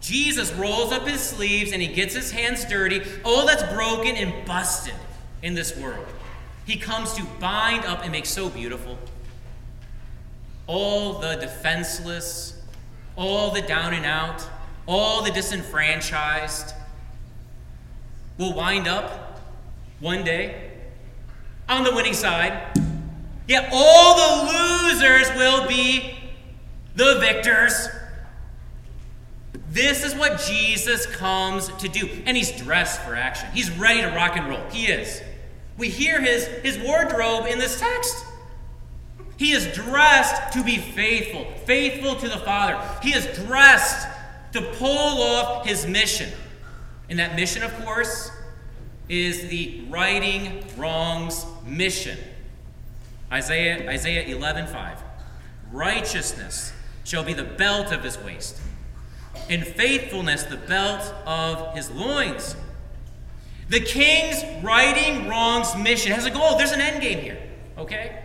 Jesus 0.00 0.52
rolls 0.52 0.92
up 0.92 1.06
his 1.08 1.20
sleeves 1.20 1.72
and 1.72 1.80
he 1.80 1.88
gets 1.88 2.14
his 2.14 2.30
hands 2.30 2.64
dirty. 2.66 3.02
All 3.24 3.46
that's 3.46 3.62
broken 3.72 4.16
and 4.16 4.46
busted 4.46 4.94
in 5.42 5.54
this 5.54 5.74
world. 5.76 6.06
He 6.66 6.76
comes 6.76 7.14
to 7.14 7.24
bind 7.40 7.84
up 7.86 8.02
and 8.02 8.12
make 8.12 8.26
so 8.26 8.50
beautiful. 8.50 8.98
All 10.66 11.20
the 11.20 11.36
defenseless, 11.36 12.60
all 13.16 13.50
the 13.50 13.62
down 13.62 13.94
and 13.94 14.04
out, 14.04 14.46
all 14.86 15.22
the 15.22 15.30
disenfranchised 15.30 16.74
will 18.38 18.54
wind 18.54 18.86
up 18.88 19.40
one 20.00 20.24
day 20.24 20.72
on 21.68 21.84
the 21.84 21.94
winning 21.94 22.14
side 22.14 22.74
Yet 23.46 23.68
all 23.72 24.16
the 24.16 24.52
losers 24.52 25.28
will 25.36 25.68
be 25.68 26.14
the 26.96 27.18
victors. 27.20 27.88
This 29.70 30.04
is 30.04 30.14
what 30.14 30.40
Jesus 30.40 31.06
comes 31.06 31.68
to 31.78 31.88
do. 31.88 32.08
And 32.26 32.36
he's 32.36 32.52
dressed 32.52 33.00
for 33.02 33.14
action. 33.14 33.48
He's 33.52 33.70
ready 33.72 34.00
to 34.00 34.08
rock 34.08 34.36
and 34.36 34.48
roll. 34.48 34.62
He 34.70 34.86
is. 34.86 35.20
We 35.76 35.88
hear 35.88 36.20
his, 36.20 36.46
his 36.46 36.78
wardrobe 36.78 37.46
in 37.46 37.58
this 37.58 37.78
text. 37.78 38.24
He 39.36 39.52
is 39.52 39.66
dressed 39.74 40.52
to 40.52 40.62
be 40.62 40.76
faithful, 40.78 41.44
faithful 41.64 42.16
to 42.16 42.28
the 42.28 42.38
Father. 42.38 42.80
He 43.02 43.14
is 43.14 43.26
dressed 43.46 44.06
to 44.52 44.62
pull 44.62 45.22
off 45.22 45.66
his 45.66 45.86
mission. 45.86 46.30
And 47.08 47.18
that 47.18 47.34
mission, 47.34 47.62
of 47.62 47.74
course, 47.84 48.30
is 49.08 49.48
the 49.48 49.84
righting 49.88 50.64
wrongs 50.76 51.44
mission. 51.66 52.18
Isaiah, 53.30 53.88
Isaiah 53.90 54.26
11 54.34 54.68
5. 54.68 55.02
Righteousness 55.72 56.72
shall 57.02 57.24
be 57.24 57.34
the 57.34 57.44
belt 57.44 57.92
of 57.92 58.04
his 58.04 58.16
waist, 58.18 58.60
and 59.50 59.66
faithfulness 59.66 60.44
the 60.44 60.56
belt 60.56 61.02
of 61.26 61.74
his 61.74 61.90
loins. 61.90 62.56
The 63.68 63.80
king's 63.80 64.42
righting 64.62 65.28
wrongs 65.28 65.74
mission 65.76 66.12
has 66.12 66.26
a 66.26 66.30
goal. 66.30 66.56
There's 66.56 66.72
an 66.72 66.80
end 66.80 67.02
game 67.02 67.18
here, 67.18 67.38
okay? 67.76 68.23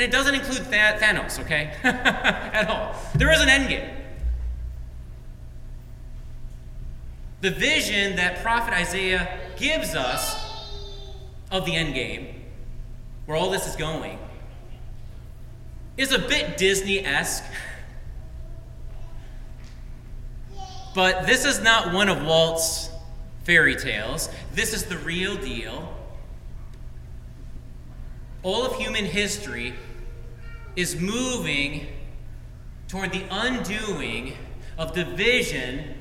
And 0.00 0.08
it 0.08 0.16
doesn't 0.16 0.34
include 0.34 0.62
Thanos, 0.62 1.38
okay? 1.40 1.74
At 1.84 2.70
all. 2.70 2.96
There 3.16 3.30
is 3.30 3.42
an 3.42 3.50
end 3.50 3.68
game. 3.68 3.90
The 7.42 7.50
vision 7.50 8.16
that 8.16 8.40
prophet 8.42 8.72
Isaiah 8.72 9.38
gives 9.58 9.94
us 9.94 10.40
of 11.50 11.66
the 11.66 11.76
end 11.76 11.92
game, 11.92 12.28
where 13.26 13.36
all 13.36 13.50
this 13.50 13.66
is 13.66 13.76
going, 13.76 14.18
is 15.98 16.12
a 16.12 16.18
bit 16.18 16.56
Disney 16.56 17.04
esque. 17.04 17.44
But 20.94 21.26
this 21.26 21.44
is 21.44 21.60
not 21.60 21.92
one 21.92 22.08
of 22.08 22.24
Walt's 22.24 22.88
fairy 23.44 23.76
tales. 23.76 24.30
This 24.54 24.72
is 24.72 24.84
the 24.86 24.96
real 24.96 25.36
deal. 25.36 25.94
All 28.42 28.64
of 28.64 28.76
human 28.76 29.04
history 29.04 29.74
is 30.76 31.00
moving 31.00 31.86
toward 32.88 33.12
the 33.12 33.24
undoing 33.30 34.36
of 34.78 34.92
division, 34.94 35.94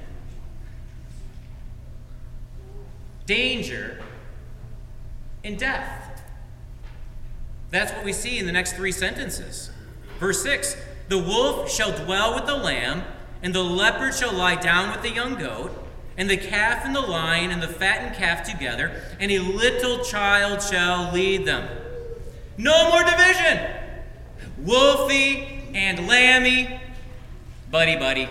danger, 3.26 4.02
and 5.44 5.58
death. 5.58 6.24
That's 7.72 7.92
what 7.92 8.04
we 8.04 8.14
see 8.14 8.40
in 8.40 8.46
the 8.46 8.52
next 8.52 8.74
three 8.74 8.92
sentences. 8.92 9.70
Verse 10.20 10.42
6 10.44 10.76
The 11.10 11.18
wolf 11.18 11.72
shall 11.72 11.92
dwell 12.06 12.34
with 12.36 12.46
the 12.46 12.56
lamb, 12.56 13.04
and 13.44 13.54
the 13.54 13.64
leopard 13.64 14.16
shall 14.16 14.34
lie 14.34 14.56
down 14.56 14.92
with 14.92 15.02
the 15.02 15.12
young 15.12 15.36
goat, 15.36 15.72
and 16.18 16.30
the 16.30 16.38
calf 16.38 16.84
and 16.86 16.96
the 16.96 17.02
lion 17.02 17.52
and 17.52 17.62
the 17.62 17.68
fattened 17.68 18.16
calf 18.16 18.44
together, 18.44 19.02
and 19.20 19.32
a 19.32 19.40
little 19.40 20.04
child 20.04 20.62
shall 20.62 21.14
lead 21.14 21.46
them. 21.46 21.70
No 22.58 22.90
more 22.90 23.04
division. 23.04 23.79
Wolfie 24.66 25.64
and 25.74 26.08
lammy, 26.08 26.80
buddy 27.72 27.96
buddy. 27.96 28.28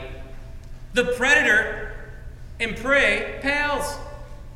The 0.94 1.04
predator 1.16 1.94
and 2.60 2.76
prey 2.76 3.38
pals. 3.40 3.96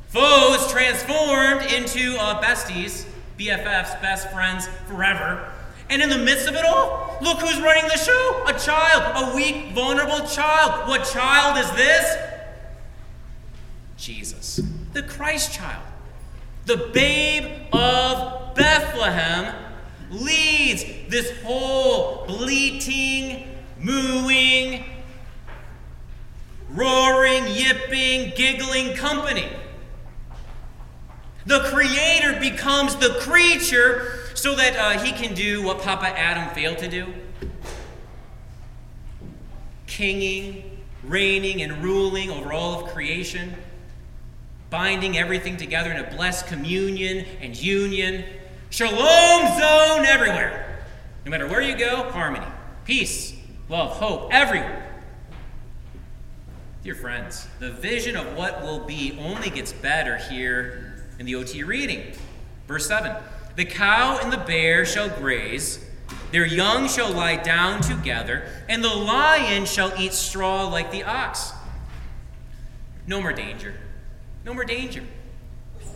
Foes 0.09 0.71
transformed 0.71 1.71
into 1.71 2.15
uh, 2.19 2.41
besties, 2.41 3.05
BFFs, 3.39 3.99
best 4.01 4.29
friends 4.31 4.67
forever. 4.87 5.51
And 5.89 6.01
in 6.01 6.09
the 6.09 6.17
midst 6.17 6.47
of 6.47 6.55
it 6.55 6.65
all, 6.65 7.17
look 7.21 7.39
who's 7.39 7.59
running 7.59 7.87
the 7.87 7.97
show 7.97 8.43
a 8.47 8.53
child, 8.53 9.31
a 9.31 9.35
weak, 9.35 9.73
vulnerable 9.73 10.25
child. 10.27 10.87
What 10.87 11.05
child 11.05 11.57
is 11.57 11.71
this? 11.71 12.15
Jesus, 13.97 14.59
the 14.93 15.03
Christ 15.03 15.53
child. 15.53 15.83
The 16.65 16.91
babe 16.93 17.73
of 17.73 18.55
Bethlehem 18.55 19.55
leads 20.11 20.83
this 21.09 21.31
whole 21.41 22.25
bleating, 22.25 23.47
mooing, 23.79 24.83
roaring, 26.69 27.47
yipping, 27.47 28.33
giggling 28.35 28.95
company. 28.95 29.47
The 31.45 31.59
Creator 31.59 32.39
becomes 32.39 32.95
the 32.95 33.17
creature 33.19 34.19
so 34.33 34.55
that 34.55 34.75
uh, 34.77 34.99
he 35.03 35.11
can 35.11 35.33
do 35.33 35.61
what 35.61 35.81
Papa 35.81 36.07
Adam 36.07 36.53
failed 36.55 36.77
to 36.79 36.87
do 36.87 37.13
kinging, 39.85 40.79
reigning, 41.03 41.61
and 41.61 41.83
ruling 41.83 42.31
over 42.31 42.51
all 42.51 42.83
of 42.83 42.91
creation, 42.91 43.53
binding 44.71 45.15
everything 45.15 45.55
together 45.55 45.91
in 45.91 46.03
a 46.03 46.09
blessed 46.15 46.47
communion 46.47 47.25
and 47.41 47.55
union. 47.55 48.25
Shalom 48.73 49.59
zone 49.59 50.03
everywhere. 50.03 50.83
No 51.25 51.29
matter 51.29 51.47
where 51.47 51.61
you 51.61 51.77
go, 51.77 52.09
harmony, 52.09 52.47
peace, 52.85 53.35
love, 53.69 53.91
hope, 53.97 54.33
everywhere. 54.33 54.91
Dear 56.83 56.95
friends, 56.95 57.47
the 57.59 57.69
vision 57.69 58.15
of 58.15 58.35
what 58.35 58.63
will 58.63 58.79
be 58.79 59.15
only 59.21 59.51
gets 59.51 59.71
better 59.71 60.17
here 60.17 60.95
in 61.19 61.27
the 61.27 61.35
OT 61.35 61.61
reading. 61.61 62.13
Verse 62.67 62.87
7 62.87 63.15
the 63.55 63.63
cow 63.63 64.17
and 64.19 64.33
the 64.33 64.37
bear 64.37 64.87
shall 64.87 65.07
graze, 65.07 65.77
their 66.31 66.47
young 66.47 66.87
shall 66.87 67.11
lie 67.11 67.35
down 67.35 67.79
together, 67.79 68.47
and 68.67 68.83
the 68.83 68.87
lion 68.87 69.65
shall 69.65 69.93
eat 69.99 70.13
straw 70.13 70.67
like 70.67 70.89
the 70.89 71.03
ox. 71.03 71.51
No 73.05 73.21
more 73.21 73.33
danger. 73.33 73.75
No 74.43 74.55
more 74.55 74.65
danger. 74.65 75.03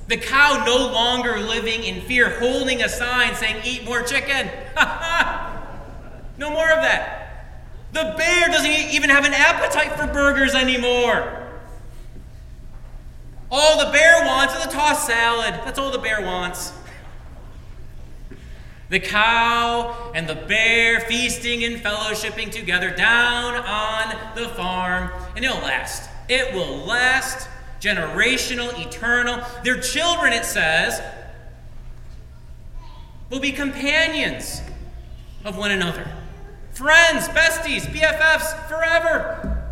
The 0.08 0.18
cow 0.18 0.64
no 0.66 0.78
longer 0.78 1.38
living 1.40 1.84
in 1.84 2.02
fear, 2.02 2.40
holding 2.40 2.82
a 2.82 2.90
sign 2.90 3.36
saying, 3.36 3.62
Eat 3.66 3.84
more 3.84 4.02
chicken. 4.04 4.48
no 6.38 6.50
more 6.50 6.70
of 6.70 6.82
that. 6.82 7.28
The 7.92 8.14
bear 8.18 8.48
doesn't 8.48 8.72
even 8.72 9.10
have 9.10 9.26
an 9.26 9.34
appetite 9.34 10.00
for 10.00 10.08
burgers 10.08 10.56
anymore. 10.56 11.46
All 13.50 13.86
the 13.86 13.92
bear 13.92 14.26
wants 14.26 14.56
is 14.56 14.66
a 14.66 14.70
tossed 14.70 15.08
salad. 15.08 15.54
That's 15.66 15.80
all 15.80 15.92
the 15.92 15.98
bear 15.98 16.22
wants. 16.22 16.74
The 18.90 19.00
cow 19.00 20.12
and 20.16 20.28
the 20.28 20.36
bear 20.36 21.02
feasting 21.02 21.64
and 21.66 21.78
fellowshipping 21.78 22.52
together 22.52 22.90
down 22.92 23.56
on 23.56 24.36
the 24.36 24.48
farm. 24.50 25.12
And 25.36 25.44
it'll 25.44 25.58
last. 25.58 26.10
It 26.30 26.54
will 26.54 26.86
last. 26.86 27.50
Generational, 27.80 28.78
eternal. 28.86 29.44
Their 29.64 29.80
children, 29.80 30.34
it 30.34 30.46
says, 30.46 31.02
will 33.30 33.40
be 33.40 33.52
companions 33.52 34.62
of 35.44 35.58
one 35.58 35.72
another. 35.72 36.08
Friends, 36.72 37.28
besties, 37.30 37.82
BFFs, 37.82 38.68
forever. 38.68 39.64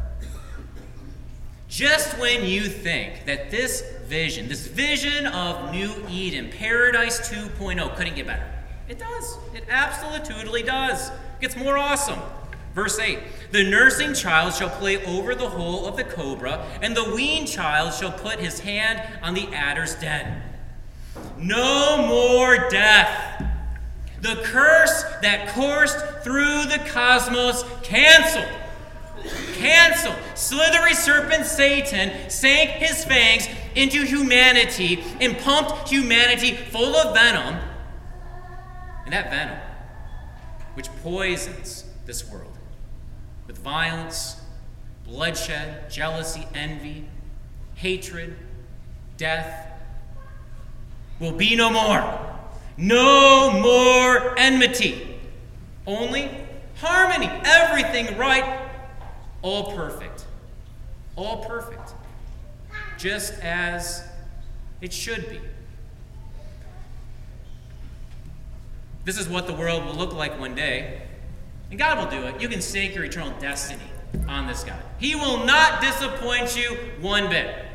Just 1.68 2.18
when 2.20 2.46
you 2.46 2.64
think 2.64 3.26
that 3.26 3.52
this 3.52 3.84
vision, 4.06 4.48
this 4.48 4.68
vision 4.68 5.28
of 5.28 5.72
New 5.72 5.92
Eden, 6.10 6.50
Paradise 6.50 7.30
2.0, 7.30 7.96
couldn't 7.96 8.16
get 8.16 8.28
better 8.28 8.56
it 8.88 9.00
does. 9.00 9.38
It 9.54 9.66
absolutely 9.70 10.64
does. 10.64 11.10
It 11.10 11.42
gets 11.42 11.56
more 11.56 11.78
awesome. 11.78 12.20
Verse 12.76 13.00
8 13.00 13.20
The 13.52 13.64
nursing 13.64 14.14
child 14.14 14.54
shall 14.54 14.70
play 14.70 15.04
over 15.06 15.34
the 15.34 15.50
hole 15.50 15.86
of 15.86 15.96
the 15.96 16.04
cobra, 16.04 16.68
and 16.82 16.96
the 16.96 17.16
weaned 17.16 17.48
child 17.48 17.94
shall 17.94 18.12
put 18.12 18.40
his 18.40 18.60
hand 18.60 19.02
on 19.24 19.34
the 19.34 19.48
adder's 19.54 19.96
den. 19.96 20.44
No 21.38 22.06
more 22.06 22.70
death. 22.70 23.44
The 24.22 24.42
curse 24.44 25.04
that 25.22 25.50
coursed 25.50 25.98
through 26.24 26.64
the 26.64 26.84
cosmos 26.88 27.64
canceled. 27.82 28.46
Canceled. 29.54 30.18
Slithery 30.34 30.94
serpent 30.94 31.46
Satan 31.46 32.30
sank 32.30 32.72
his 32.72 33.06
fangs 33.06 33.48
into 33.76 34.04
humanity 34.04 35.02
and 35.22 35.38
pumped 35.38 35.90
humanity 35.90 36.56
full 36.56 36.96
of 36.96 37.16
venom 37.16 37.58
and 39.06 39.14
that 39.14 39.30
venom, 39.30 39.60
which 40.74 40.90
poisons 41.04 41.86
this 42.06 42.30
world 42.30 42.45
with 43.48 43.58
violence, 43.60 44.42
bloodshed, 45.06 45.90
jealousy, 45.90 46.48
envy, 46.54 47.06
hatred, 47.76 48.36
death, 49.18 49.72
will 51.20 51.32
be 51.32 51.56
no 51.56 51.70
more. 51.70 52.36
No 52.78 53.52
more 53.52 54.38
enmity. 54.38 55.20
Only 55.88 56.30
harmony. 56.76 57.30
Everything 57.46 58.18
right. 58.18 58.70
All 59.42 59.74
perfect. 59.74 60.26
All 61.16 61.46
perfect. 61.46 61.94
Just 62.98 63.34
as 63.42 64.04
it 64.82 64.92
should 64.92 65.30
be. 65.30 65.40
This 69.06 69.20
is 69.20 69.30
what 69.30 69.46
the 69.46 69.54
world 69.54 69.86
will 69.86 69.94
look 69.94 70.14
like 70.14 70.40
one 70.40 70.56
day. 70.56 71.04
And 71.70 71.80
God 71.80 71.98
will 71.98 72.20
do 72.20 72.26
it. 72.28 72.42
You 72.42 72.48
can 72.48 72.62
stake 72.62 72.96
your 72.96 73.06
eternal 73.06 73.34
destiny 73.40 73.84
on 74.28 74.48
this 74.48 74.64
God. 74.64 74.80
He 75.00 75.16
will 75.16 75.46
not 75.46 75.82
disappoint 75.82 76.58
you 76.58 76.78
one 77.02 77.30
bit. 77.30 77.66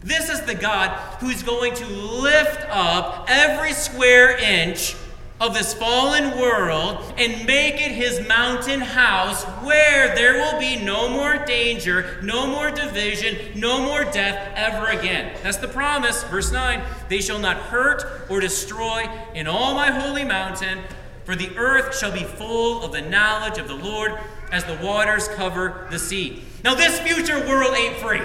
This 0.00 0.28
is 0.28 0.42
the 0.42 0.54
God 0.54 0.90
who's 1.20 1.42
going 1.42 1.74
to 1.74 1.86
lift 1.86 2.66
up 2.68 3.26
every 3.28 3.72
square 3.72 4.36
inch 4.36 4.96
of 5.42 5.54
this 5.54 5.74
fallen 5.74 6.38
world 6.38 7.14
and 7.18 7.46
make 7.46 7.74
it 7.74 7.90
his 7.90 8.26
mountain 8.28 8.80
house 8.80 9.42
where 9.64 10.14
there 10.14 10.34
will 10.34 10.58
be 10.58 10.76
no 10.76 11.08
more 11.08 11.44
danger, 11.44 12.20
no 12.22 12.46
more 12.46 12.70
division, 12.70 13.36
no 13.58 13.80
more 13.80 14.04
death 14.04 14.52
ever 14.54 14.86
again. 14.86 15.36
That's 15.42 15.56
the 15.56 15.66
promise. 15.66 16.22
Verse 16.24 16.52
9 16.52 16.80
They 17.08 17.20
shall 17.20 17.40
not 17.40 17.56
hurt 17.56 18.30
or 18.30 18.38
destroy 18.40 19.08
in 19.34 19.48
all 19.48 19.74
my 19.74 19.90
holy 19.90 20.24
mountain, 20.24 20.78
for 21.24 21.36
the 21.36 21.56
earth 21.56 21.98
shall 21.98 22.12
be 22.12 22.24
full 22.24 22.82
of 22.82 22.92
the 22.92 23.00
knowledge 23.00 23.58
of 23.58 23.68
the 23.68 23.74
Lord 23.74 24.18
as 24.50 24.64
the 24.64 24.76
waters 24.82 25.28
cover 25.28 25.86
the 25.90 25.98
sea. 25.98 26.42
Now, 26.64 26.74
this 26.74 27.00
future 27.00 27.38
world 27.46 27.74
ain't 27.74 27.96
free, 27.96 28.22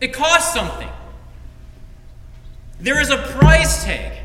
it 0.00 0.12
costs 0.12 0.52
something. 0.52 0.88
There 2.80 3.00
is 3.00 3.10
a 3.10 3.18
price 3.18 3.84
tag. 3.84 4.18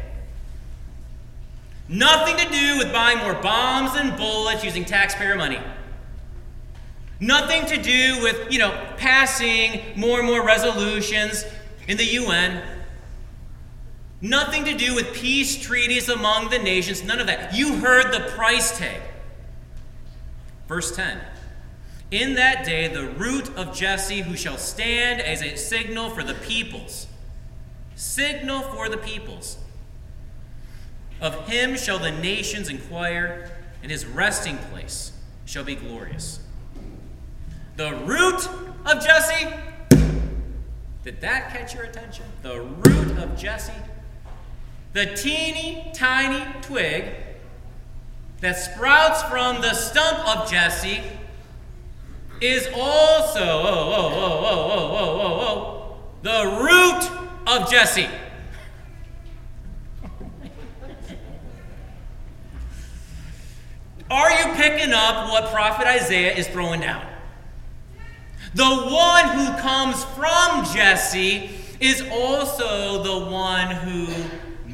Nothing 1.89 2.35
to 2.37 2.51
do 2.51 2.77
with 2.79 2.91
buying 2.91 3.19
more 3.19 3.35
bombs 3.35 3.91
and 3.95 4.17
bullets 4.17 4.63
using 4.63 4.83
taxpayer 4.83 5.35
money. 5.35 5.59
Nothing 7.19 7.65
to 7.67 7.81
do 7.81 8.21
with, 8.21 8.51
you 8.51 8.59
know, 8.59 8.71
passing 8.97 9.81
more 9.95 10.19
and 10.19 10.27
more 10.27 10.43
resolutions 10.45 11.45
in 11.87 11.97
the 11.97 12.03
UN. 12.03 12.61
Nothing 14.21 14.65
to 14.65 14.73
do 14.73 14.95
with 14.95 15.13
peace 15.13 15.61
treaties 15.61 16.09
among 16.09 16.49
the 16.49 16.57
nations. 16.57 17.03
None 17.03 17.19
of 17.19 17.27
that. 17.27 17.55
You 17.55 17.77
heard 17.77 18.11
the 18.11 18.31
price 18.31 18.77
tag. 18.77 19.01
Verse 20.67 20.95
10 20.95 21.19
In 22.09 22.33
that 22.33 22.65
day, 22.65 22.87
the 22.87 23.07
root 23.09 23.55
of 23.55 23.75
Jesse, 23.75 24.21
who 24.21 24.35
shall 24.35 24.57
stand 24.57 25.21
as 25.21 25.41
a 25.41 25.55
signal 25.55 26.09
for 26.09 26.23
the 26.23 26.33
peoples, 26.33 27.07
signal 27.95 28.61
for 28.61 28.89
the 28.89 28.97
peoples 28.97 29.57
of 31.19 31.47
him 31.47 31.75
shall 31.75 31.99
the 31.99 32.11
nations 32.11 32.69
inquire, 32.69 33.51
and 33.81 33.91
his 33.91 34.05
resting 34.05 34.57
place 34.57 35.11
shall 35.45 35.63
be 35.63 35.75
glorious. 35.75 36.39
The 37.75 37.93
root 37.93 38.47
of 38.85 39.03
Jesse. 39.03 39.47
Did 41.03 41.21
that 41.21 41.51
catch 41.51 41.73
your 41.73 41.83
attention? 41.83 42.25
The 42.41 42.61
root 42.61 43.17
of 43.17 43.37
Jesse. 43.37 43.73
The 44.97 45.13
teeny 45.13 45.91
tiny 45.93 46.43
twig 46.63 47.05
that 48.41 48.53
sprouts 48.53 49.21
from 49.21 49.61
the 49.61 49.75
stump 49.75 50.27
of 50.27 50.49
Jesse 50.49 51.03
is 52.41 52.67
also, 52.73 53.43
oh, 53.43 53.93
oh, 53.95 54.11
oh, 54.11 54.39
oh, 54.43 54.71
oh, 54.71 54.95
oh, 54.97 55.21
oh, 55.21 55.39
oh, 55.45 55.97
the 56.23 56.45
root 56.59 57.11
of 57.45 57.69
Jesse. 57.69 58.07
Are 64.09 64.31
you 64.31 64.55
picking 64.55 64.93
up 64.93 65.29
what 65.29 65.51
prophet 65.51 65.85
Isaiah 65.85 66.35
is 66.35 66.47
throwing 66.47 66.81
down? 66.81 67.05
The 68.55 68.65
one 68.65 69.27
who 69.37 69.61
comes 69.61 70.03
from 70.15 70.65
Jesse 70.73 71.51
is 71.79 72.01
also 72.11 73.03
the 73.03 73.29
one 73.29 73.75
who 73.75 74.07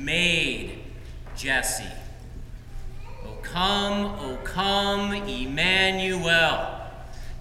made 0.03 0.79
Jesse. 1.35 1.83
O 3.25 3.37
come, 3.41 4.05
O 4.19 4.37
come, 4.43 5.13
Emmanuel. 5.13 6.81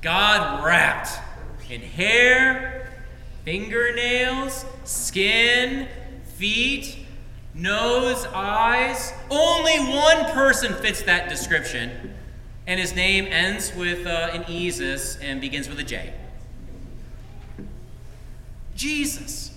God 0.01 0.65
wrapped 0.65 1.11
in 1.71 1.81
hair, 1.81 2.93
fingernails, 3.45 4.65
skin, 4.85 5.89
feet, 6.37 6.99
nose, 7.55 8.27
eyes. 8.27 9.13
Only 9.31 9.79
one 9.79 10.25
person 10.33 10.75
fits 10.75 11.03
that 11.03 11.29
description, 11.29 12.15
and 12.67 12.79
his 12.79 12.95
name 12.95 13.27
ends 13.27 13.75
with 13.75 14.07
uh, 14.07 14.31
an 14.33 14.45
Esus 14.45 15.19
and 15.23 15.41
begins 15.41 15.69
with 15.69 15.79
a 15.79 15.85
J. 15.85 16.13
Jesus. 18.75 19.52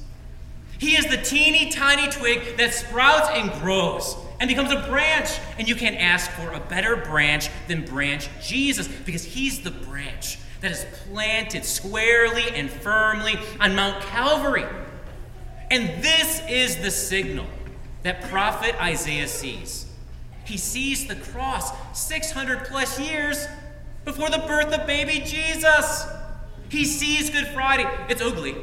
He 0.86 0.96
is 0.96 1.08
the 1.08 1.18
teeny 1.18 1.72
tiny 1.72 2.12
twig 2.12 2.58
that 2.58 2.72
sprouts 2.72 3.28
and 3.32 3.52
grows 3.54 4.16
and 4.40 4.48
becomes 4.48 4.72
a 4.72 4.88
branch. 4.88 5.32
And 5.58 5.68
you 5.68 5.74
can't 5.74 5.96
ask 5.96 6.30
for 6.30 6.52
a 6.52 6.60
better 6.60 6.96
branch 6.96 7.50
than 7.68 7.86
branch 7.86 8.30
Jesus 8.40 8.88
because 8.88 9.24
he's 9.24 9.62
the 9.62 9.72
branch 9.72 10.38
that 10.62 10.70
is 10.70 10.86
planted 11.10 11.66
squarely 11.66 12.52
and 12.52 12.70
firmly 12.70 13.34
on 13.60 13.74
Mount 13.74 14.00
Calvary. 14.04 14.66
And 15.72 16.04
this 16.04 16.44
is 16.48 16.76
the 16.78 16.92
signal 16.92 17.48
that 18.04 18.22
prophet 18.30 18.80
Isaiah 18.80 19.28
sees. 19.28 19.92
He 20.44 20.58
sees 20.58 21.08
the 21.08 21.16
cross 21.16 21.72
600 22.00 22.66
plus 22.66 23.00
years 23.00 23.48
before 24.04 24.30
the 24.30 24.38
birth 24.38 24.72
of 24.72 24.86
baby 24.86 25.24
Jesus. 25.26 26.06
He 26.70 26.86
sees 26.86 27.32
Good 27.32 27.48
Friday. 27.48 27.90
It's 28.08 28.22
ugly, 28.22 28.56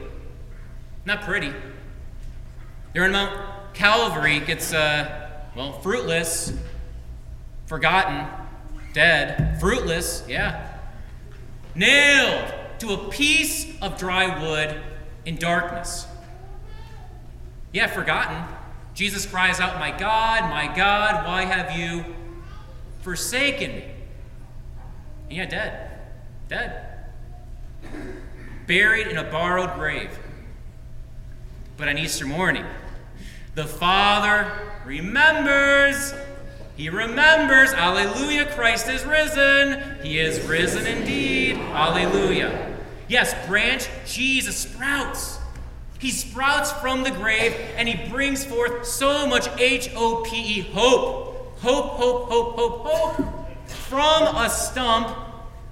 not 1.04 1.22
pretty. 1.22 1.52
There 2.92 3.06
in 3.06 3.12
Mount 3.12 3.72
Calvary 3.72 4.40
gets, 4.40 4.74
uh, 4.74 5.30
well, 5.56 5.72
fruitless, 5.80 6.52
forgotten, 7.64 8.26
dead, 8.92 9.58
fruitless, 9.58 10.24
yeah. 10.28 10.78
Nailed 11.74 12.52
to 12.80 12.92
a 12.92 13.08
piece 13.08 13.80
of 13.80 13.96
dry 13.96 14.42
wood 14.42 14.82
in 15.24 15.36
darkness. 15.36 16.06
Yeah, 17.72 17.86
forgotten. 17.86 18.44
Jesus 18.92 19.24
cries 19.24 19.58
out, 19.58 19.78
My 19.78 19.90
God, 19.90 20.50
my 20.50 20.66
God, 20.76 21.24
why 21.26 21.46
have 21.46 21.78
you 21.78 22.04
forsaken 23.00 23.70
me? 23.70 23.84
And 25.30 25.38
yeah, 25.38 25.46
dead. 25.46 25.90
Dead. 26.48 26.88
Buried 28.66 29.06
in 29.06 29.16
a 29.16 29.24
borrowed 29.24 29.72
grave. 29.76 30.10
But 31.76 31.88
on 31.88 31.98
Easter 31.98 32.26
morning, 32.26 32.64
the 33.54 33.64
Father 33.64 34.50
remembers. 34.84 36.14
He 36.76 36.88
remembers, 36.88 37.72
Alleluia, 37.72 38.46
Christ 38.54 38.88
is 38.88 39.04
risen. 39.04 40.00
He 40.02 40.18
is 40.18 40.40
risen 40.46 40.86
indeed. 40.86 41.56
Alleluia. 41.56 42.78
Yes, 43.08 43.34
branch 43.46 43.88
Jesus 44.06 44.56
sprouts. 44.56 45.38
He 45.98 46.10
sprouts 46.10 46.72
from 46.72 47.04
the 47.04 47.10
grave 47.10 47.54
and 47.76 47.88
he 47.88 48.08
brings 48.10 48.44
forth 48.44 48.86
so 48.86 49.26
much 49.26 49.48
H 49.60 49.90
O 49.94 50.22
P 50.22 50.36
E 50.36 50.60
hope. 50.72 51.58
Hope, 51.58 51.90
hope, 51.90 52.28
hope, 52.28 52.56
hope, 52.56 52.86
hope. 52.86 53.68
From 53.68 54.34
a 54.34 54.50
stump 54.50 55.16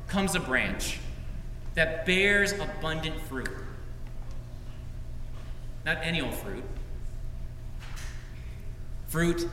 comes 0.06 0.34
a 0.34 0.40
branch 0.40 1.00
that 1.74 2.06
bears 2.06 2.52
abundant 2.52 3.20
fruit. 3.22 3.48
Not 5.84 5.98
any 6.02 6.20
old 6.20 6.34
fruit. 6.34 6.64
Fruit 9.08 9.48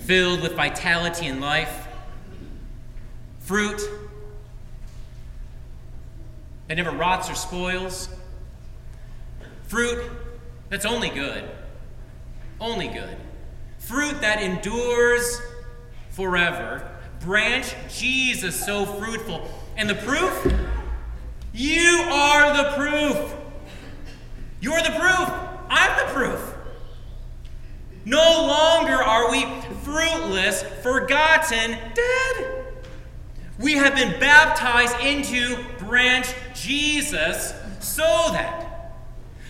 filled 0.00 0.42
with 0.42 0.52
vitality 0.52 1.26
and 1.26 1.40
life. 1.40 1.88
Fruit 3.40 3.80
that 6.68 6.76
never 6.76 6.90
rots 6.90 7.30
or 7.30 7.34
spoils 7.34 8.08
Fruit 9.66 10.08
that's 10.68 10.84
only 10.84 11.08
good. 11.08 11.44
Only 12.60 12.88
good. 12.88 13.16
Fruit 13.78 14.20
that 14.20 14.42
endures 14.42 15.40
forever. 16.10 16.90
Branch 17.20 17.74
Jesus 17.88 18.64
so 18.64 18.84
fruitful. 18.84 19.48
And 19.76 19.88
the 19.88 19.94
proof? 19.96 20.54
You 21.52 22.06
are 22.08 22.56
the 22.56 22.76
proof. 22.76 23.34
You're 24.64 24.80
the 24.80 24.98
proof. 24.98 25.30
I'm 25.68 26.06
the 26.06 26.12
proof. 26.14 26.54
No 28.06 28.46
longer 28.46 28.94
are 28.94 29.30
we 29.30 29.44
fruitless, 29.82 30.62
forgotten, 30.82 31.76
dead. 31.92 32.64
We 33.58 33.74
have 33.74 33.94
been 33.94 34.18
baptized 34.18 34.98
into 35.00 35.62
branch 35.78 36.34
Jesus 36.54 37.52
so 37.80 38.30
that 38.32 38.94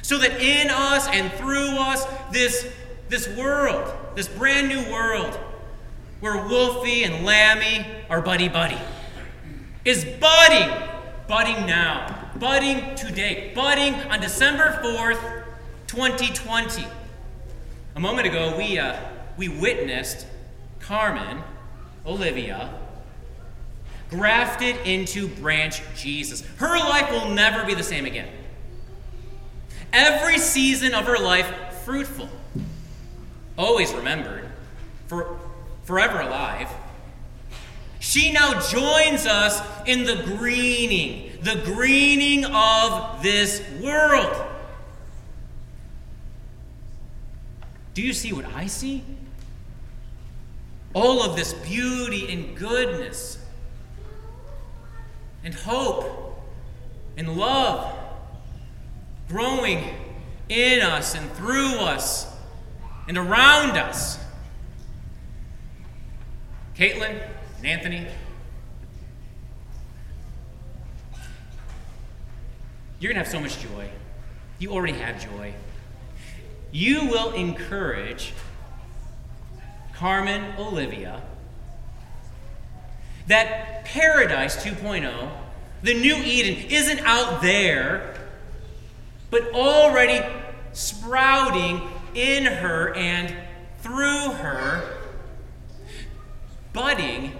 so 0.02 0.18
that 0.18 0.40
in 0.40 0.68
us 0.68 1.06
and 1.06 1.30
through 1.34 1.78
us, 1.78 2.04
this, 2.32 2.68
this 3.08 3.28
world, 3.36 3.96
this 4.16 4.26
brand 4.26 4.68
new 4.68 4.82
world, 4.90 5.38
where 6.18 6.44
Wolfie 6.48 7.04
and 7.04 7.24
Lammy 7.24 7.86
are 8.10 8.20
buddy 8.20 8.48
buddy, 8.48 8.80
is 9.84 10.04
budding, 10.04 10.76
budding 11.28 11.66
now, 11.66 12.23
budding 12.38 12.94
today, 12.94 13.52
budding 13.54 13.94
on 14.10 14.20
December 14.20 14.80
4th, 14.82 15.44
2020. 15.86 16.84
A 17.96 18.00
moment 18.00 18.26
ago, 18.26 18.56
we, 18.56 18.78
uh, 18.78 18.96
we 19.36 19.48
witnessed 19.48 20.26
Carmen, 20.80 21.42
Olivia, 22.06 22.74
grafted 24.10 24.76
into 24.84 25.28
branch 25.28 25.82
Jesus. 25.96 26.42
Her 26.58 26.78
life 26.78 27.10
will 27.10 27.30
never 27.30 27.64
be 27.64 27.74
the 27.74 27.82
same 27.82 28.06
again 28.06 28.28
every 29.94 30.38
season 30.38 30.92
of 30.92 31.06
her 31.06 31.16
life 31.16 31.46
fruitful. 31.84 32.28
Always 33.56 33.94
remembered, 33.94 34.50
for, 35.06 35.38
forever 35.84 36.20
alive. 36.20 36.68
She 38.14 38.30
now 38.30 38.60
joins 38.60 39.26
us 39.26 39.60
in 39.86 40.04
the 40.04 40.14
greening, 40.14 41.32
the 41.42 41.60
greening 41.64 42.44
of 42.44 43.20
this 43.24 43.60
world. 43.82 44.32
Do 47.94 48.02
you 48.02 48.12
see 48.12 48.32
what 48.32 48.44
I 48.54 48.68
see? 48.68 49.02
All 50.92 51.24
of 51.24 51.34
this 51.34 51.54
beauty 51.54 52.32
and 52.32 52.56
goodness, 52.56 53.36
and 55.42 55.52
hope, 55.52 56.40
and 57.16 57.36
love 57.36 57.98
growing 59.26 59.92
in 60.48 60.82
us 60.82 61.16
and 61.16 61.28
through 61.32 61.80
us 61.80 62.32
and 63.08 63.18
around 63.18 63.72
us. 63.72 64.20
Caitlin 66.76 67.20
and 67.64 67.72
Anthony, 67.72 68.06
you're 73.00 73.10
going 73.10 73.14
to 73.14 73.24
have 73.24 73.28
so 73.28 73.40
much 73.40 73.58
joy. 73.58 73.88
You 74.58 74.72
already 74.72 74.92
have 74.98 75.22
joy. 75.22 75.54
You 76.72 77.06
will 77.06 77.32
encourage 77.32 78.34
Carmen 79.94 80.54
Olivia 80.58 81.22
that 83.28 83.86
Paradise 83.86 84.62
2.0, 84.62 85.30
the 85.82 85.94
new 85.94 86.16
Eden, 86.16 86.70
isn't 86.70 87.00
out 87.00 87.40
there, 87.40 88.14
but 89.30 89.54
already 89.54 90.22
sprouting 90.74 91.80
in 92.14 92.44
her 92.44 92.92
and 92.94 93.34
through 93.78 94.32
her, 94.32 94.98
budding 96.74 97.32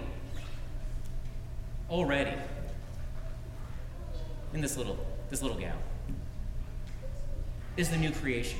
already 1.89 2.33
in 4.53 4.61
this 4.61 4.77
little 4.77 4.97
this 5.29 5.41
little 5.41 5.57
gal 5.57 5.77
is 7.77 7.89
the 7.89 7.97
new 7.97 8.11
creation 8.11 8.59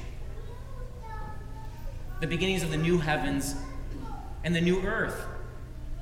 the 2.20 2.28
beginnings 2.28 2.64
of 2.64 2.72
the 2.72 2.78
new 2.78 2.98
heavens 2.98 3.56
and 4.44 4.56
the 4.56 4.62
new 4.62 4.82
earth. 4.82 5.26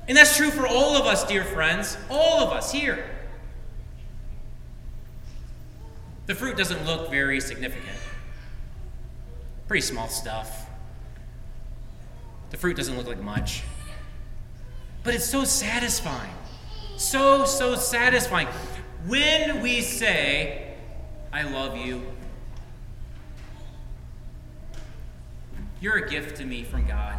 And 0.06 0.16
that's 0.16 0.36
true 0.36 0.50
for 0.50 0.66
all 0.66 0.96
of 0.96 1.06
us, 1.06 1.24
dear 1.24 1.44
friends, 1.44 1.96
all 2.10 2.40
of 2.40 2.52
us 2.52 2.70
here. 2.70 3.04
The 6.26 6.34
fruit 6.34 6.56
doesn't 6.56 6.84
look 6.84 7.10
very 7.10 7.40
significant. 7.40 7.96
Pretty 9.66 9.80
small 9.80 10.08
stuff. 10.08 10.68
The 12.50 12.58
fruit 12.58 12.76
doesn't 12.76 12.96
look 12.96 13.06
like 13.06 13.20
much. 13.20 13.62
But 15.02 15.14
it's 15.14 15.26
so 15.26 15.44
satisfying. 15.44 16.33
So, 16.96 17.44
so 17.44 17.74
satisfying. 17.74 18.48
When 19.06 19.60
we 19.60 19.80
say, 19.82 20.74
I 21.32 21.42
love 21.42 21.76
you, 21.76 22.02
You're 25.84 25.96
a 25.96 26.08
gift 26.08 26.36
to 26.36 26.46
me 26.46 26.62
from 26.62 26.86
God. 26.86 27.14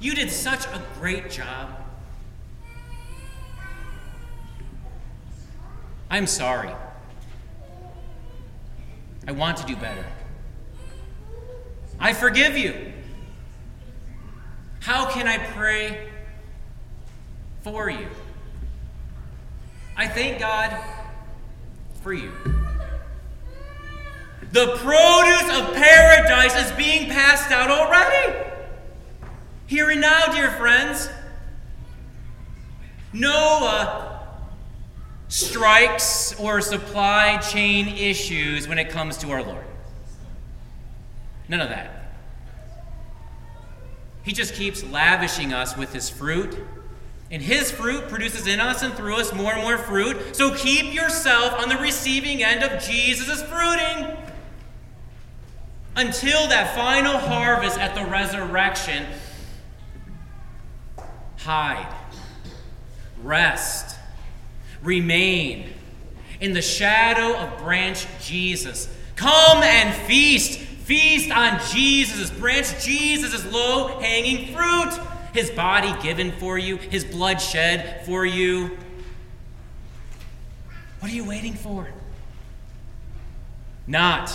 You 0.00 0.16
did 0.16 0.32
such 0.32 0.66
a 0.66 0.82
great 0.98 1.30
job. 1.30 1.70
I'm 6.10 6.26
sorry. 6.26 6.72
I 9.28 9.30
want 9.30 9.58
to 9.58 9.64
do 9.64 9.76
better. 9.76 10.04
I 12.00 12.12
forgive 12.12 12.58
you. 12.58 12.92
How 14.80 15.08
can 15.08 15.28
I 15.28 15.38
pray 15.38 16.08
for 17.66 17.90
you? 17.90 18.06
I 19.96 20.06
thank 20.06 20.38
God 20.38 20.72
for 22.00 22.12
you. 22.12 22.30
The 24.52 24.66
produce 24.76 25.58
of 25.58 25.74
paradise 25.74 26.54
is 26.64 26.70
being 26.76 27.10
passed 27.10 27.50
out 27.50 27.68
already. 27.68 28.52
Here 29.66 29.90
and 29.90 30.00
now, 30.00 30.26
dear 30.26 30.52
friends. 30.52 31.08
No 33.12 33.58
uh, 33.62 34.18
strikes 35.26 36.38
or 36.38 36.60
supply 36.60 37.38
chain 37.38 37.88
issues 37.88 38.68
when 38.68 38.78
it 38.78 38.90
comes 38.90 39.16
to 39.18 39.32
our 39.32 39.42
Lord. 39.42 39.66
None 41.48 41.60
of 41.60 41.70
that. 41.70 42.12
He 44.22 44.32
just 44.32 44.54
keeps 44.54 44.84
lavishing 44.84 45.52
us 45.52 45.76
with 45.76 45.92
his 45.92 46.08
fruit. 46.08 46.56
And 47.30 47.42
his 47.42 47.70
fruit 47.72 48.08
produces 48.08 48.46
in 48.46 48.60
us 48.60 48.82
and 48.82 48.94
through 48.94 49.16
us 49.16 49.32
more 49.32 49.52
and 49.52 49.62
more 49.62 49.78
fruit. 49.78 50.36
So 50.36 50.54
keep 50.54 50.94
yourself 50.94 51.54
on 51.60 51.68
the 51.68 51.76
receiving 51.76 52.42
end 52.42 52.62
of 52.62 52.82
Jesus' 52.82 53.42
fruiting 53.42 54.16
until 55.96 56.46
that 56.48 56.74
final 56.74 57.18
harvest 57.18 57.78
at 57.78 57.94
the 57.94 58.04
resurrection. 58.04 59.06
Hide, 61.38 61.92
rest, 63.22 63.96
remain 64.82 65.70
in 66.40 66.52
the 66.52 66.62
shadow 66.62 67.36
of 67.36 67.58
branch 67.58 68.06
Jesus. 68.20 68.88
Come 69.16 69.62
and 69.62 69.94
feast. 70.06 70.60
Feast 70.60 71.32
on 71.32 71.58
Jesus' 71.72 72.30
branch, 72.30 72.84
Jesus' 72.84 73.44
low 73.52 73.98
hanging 73.98 74.54
fruit. 74.54 75.00
His 75.36 75.50
body 75.50 75.94
given 76.02 76.32
for 76.32 76.56
you, 76.56 76.78
his 76.78 77.04
blood 77.04 77.42
shed 77.42 78.06
for 78.06 78.24
you. 78.24 78.78
What 81.00 81.12
are 81.12 81.14
you 81.14 81.28
waiting 81.28 81.52
for? 81.52 81.88
Not 83.86 84.32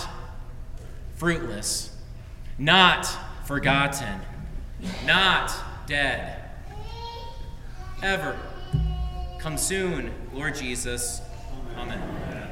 fruitless, 1.16 1.96
not 2.56 3.04
forgotten, 3.46 4.20
not 5.04 5.52
dead. 5.88 6.40
Ever. 8.00 8.38
Come 9.40 9.58
soon, 9.58 10.12
Lord 10.32 10.54
Jesus. 10.54 11.20
Amen. 11.76 12.51